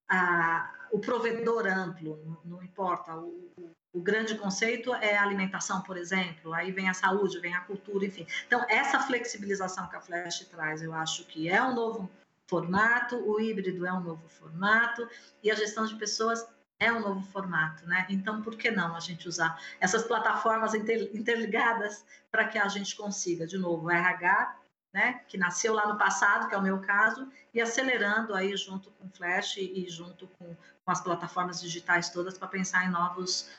a 0.10 0.74
o 0.90 1.00
provedor 1.00 1.68
amplo, 1.68 2.18
não, 2.26 2.38
não 2.46 2.64
importa, 2.64 3.14
o 3.14 3.70
grande 3.96 4.36
conceito 4.36 4.94
é 4.96 5.18
a 5.18 5.24
alimentação, 5.24 5.82
por 5.82 5.98
exemplo, 5.98 6.54
aí 6.54 6.72
vem 6.72 6.90
a 6.90 6.94
saúde, 6.94 7.40
vem 7.40 7.54
a 7.54 7.62
cultura, 7.62 8.06
enfim. 8.06 8.28
Então, 8.46 8.66
essa 8.70 9.00
flexibilização 9.00 9.88
que 9.88 9.96
a 9.96 10.02
Flash 10.02 10.40
traz, 10.52 10.82
eu 10.82 10.94
acho 10.94 11.26
que 11.26 11.50
é 11.50 11.62
um 11.62 11.74
novo 11.74 12.10
formato, 12.48 13.18
o 13.18 13.40
híbrido 13.40 13.86
é 13.86 13.92
um 13.92 14.02
novo 14.02 14.28
formato 14.28 15.08
e 15.44 15.52
a 15.52 15.56
gestão 15.56 15.86
de 15.86 15.96
pessoas 15.96 16.48
é 16.80 16.92
um 16.92 17.00
novo 17.00 17.26
formato, 17.32 17.86
né? 17.88 18.06
Então, 18.10 18.42
por 18.42 18.56
que 18.56 18.70
não 18.70 18.96
a 18.96 19.00
gente 19.00 19.28
usar 19.28 19.60
essas 19.80 20.04
plataformas 20.04 20.74
interligadas 20.76 22.06
para 22.32 22.48
que 22.48 22.58
a 22.58 22.68
gente 22.68 22.96
consiga, 22.96 23.48
de 23.48 23.58
novo, 23.58 23.88
o 23.88 23.92
RH, 23.92 24.56
né, 24.94 25.22
que 25.28 25.38
nasceu 25.38 25.74
lá 25.74 25.88
no 25.88 25.98
passado, 25.98 26.48
que 26.48 26.56
é 26.56 26.58
o 26.58 26.62
meu 26.62 26.80
caso, 26.80 27.28
e 27.54 27.60
acelerando 27.60 28.34
aí 28.34 28.56
junto 28.56 28.92
com 28.92 29.06
o 29.06 29.10
Flash 29.10 29.58
e 29.58 29.86
junto 29.90 30.28
com, 30.28 30.56
com 30.56 30.92
as 30.92 31.02
plataformas 31.02 31.62
digitais 31.62 32.10
todas 32.10 32.38
para 32.38 32.48
pensar 32.48 32.86
em 32.86 32.90
novos 32.90 33.50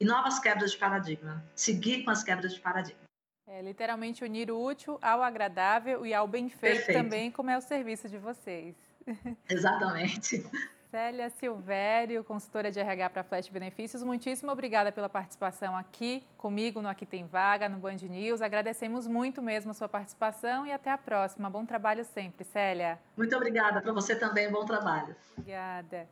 e 0.00 0.04
novas 0.04 0.38
quebras 0.38 0.72
de 0.72 0.78
paradigma. 0.78 1.44
Seguir 1.54 2.04
com 2.04 2.10
as 2.10 2.22
quebras 2.22 2.54
de 2.54 2.60
paradigma. 2.60 3.02
É 3.46 3.60
literalmente 3.60 4.24
unir 4.24 4.50
o 4.50 4.58
útil 4.58 4.98
ao 5.02 5.22
agradável 5.22 6.06
e 6.06 6.14
ao 6.14 6.26
bem 6.26 6.48
feito 6.48 6.76
Perfeito. 6.76 6.98
também, 6.98 7.30
como 7.30 7.50
é 7.50 7.58
o 7.58 7.60
serviço 7.60 8.08
de 8.08 8.18
vocês. 8.18 8.74
Exatamente. 9.48 10.44
Célia 10.92 11.30
Silvério, 11.30 12.22
consultora 12.22 12.70
de 12.70 12.78
RH 12.78 13.08
para 13.08 13.22
Flash 13.22 13.48
Benefícios, 13.48 14.02
muitíssimo 14.02 14.52
obrigada 14.52 14.92
pela 14.92 15.08
participação 15.08 15.74
aqui 15.74 16.22
comigo 16.36 16.82
no 16.82 16.88
Aqui 16.88 17.06
Tem 17.06 17.26
Vaga, 17.26 17.66
no 17.66 17.78
Band 17.78 17.96
News. 18.02 18.42
Agradecemos 18.42 19.06
muito 19.06 19.40
mesmo 19.40 19.70
a 19.70 19.74
sua 19.74 19.88
participação 19.88 20.66
e 20.66 20.72
até 20.72 20.90
a 20.90 20.98
próxima. 20.98 21.48
Bom 21.48 21.64
trabalho 21.64 22.04
sempre, 22.04 22.44
Célia. 22.44 22.98
Muito 23.16 23.34
obrigada 23.34 23.80
para 23.80 23.90
você 23.90 24.14
também, 24.14 24.50
bom 24.50 24.66
trabalho. 24.66 25.16
Obrigada. 25.36 26.06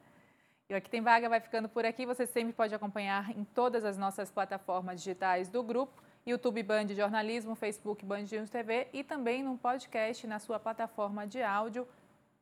E 0.70 0.72
o 0.72 0.76
Aqui 0.76 0.88
Tem 0.88 1.00
Vaga 1.00 1.28
vai 1.28 1.40
ficando 1.40 1.68
por 1.68 1.85
aqui. 1.85 2.06
Você 2.06 2.24
sempre 2.24 2.52
pode 2.52 2.72
acompanhar 2.72 3.37
em 3.37 3.42
todas 3.42 3.85
as 3.85 3.98
nossas 3.98 4.30
plataformas 4.30 5.00
digitais 5.00 5.48
do 5.48 5.64
grupo. 5.64 6.00
YouTube 6.24 6.62
Band 6.62 6.87
Jornalismo, 6.94 7.56
Facebook 7.56 8.04
Band 8.04 8.26
News 8.30 8.48
TV 8.48 8.87
e 8.92 9.02
também 9.02 9.42
no 9.42 9.59
podcast 9.59 10.24
na 10.28 10.38
sua 10.38 10.61
plataforma 10.61 11.26
de 11.26 11.42
áudio 11.42 11.88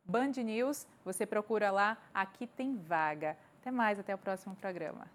Band 0.04 0.32
News. 0.44 0.86
Você 1.06 1.24
procura 1.24 1.70
lá, 1.70 1.96
aqui 2.12 2.46
tem 2.46 2.76
vaga. 2.76 3.34
Até 3.62 3.70
mais, 3.70 3.98
até 3.98 4.14
o 4.14 4.18
próximo 4.18 4.54
programa. 4.56 5.06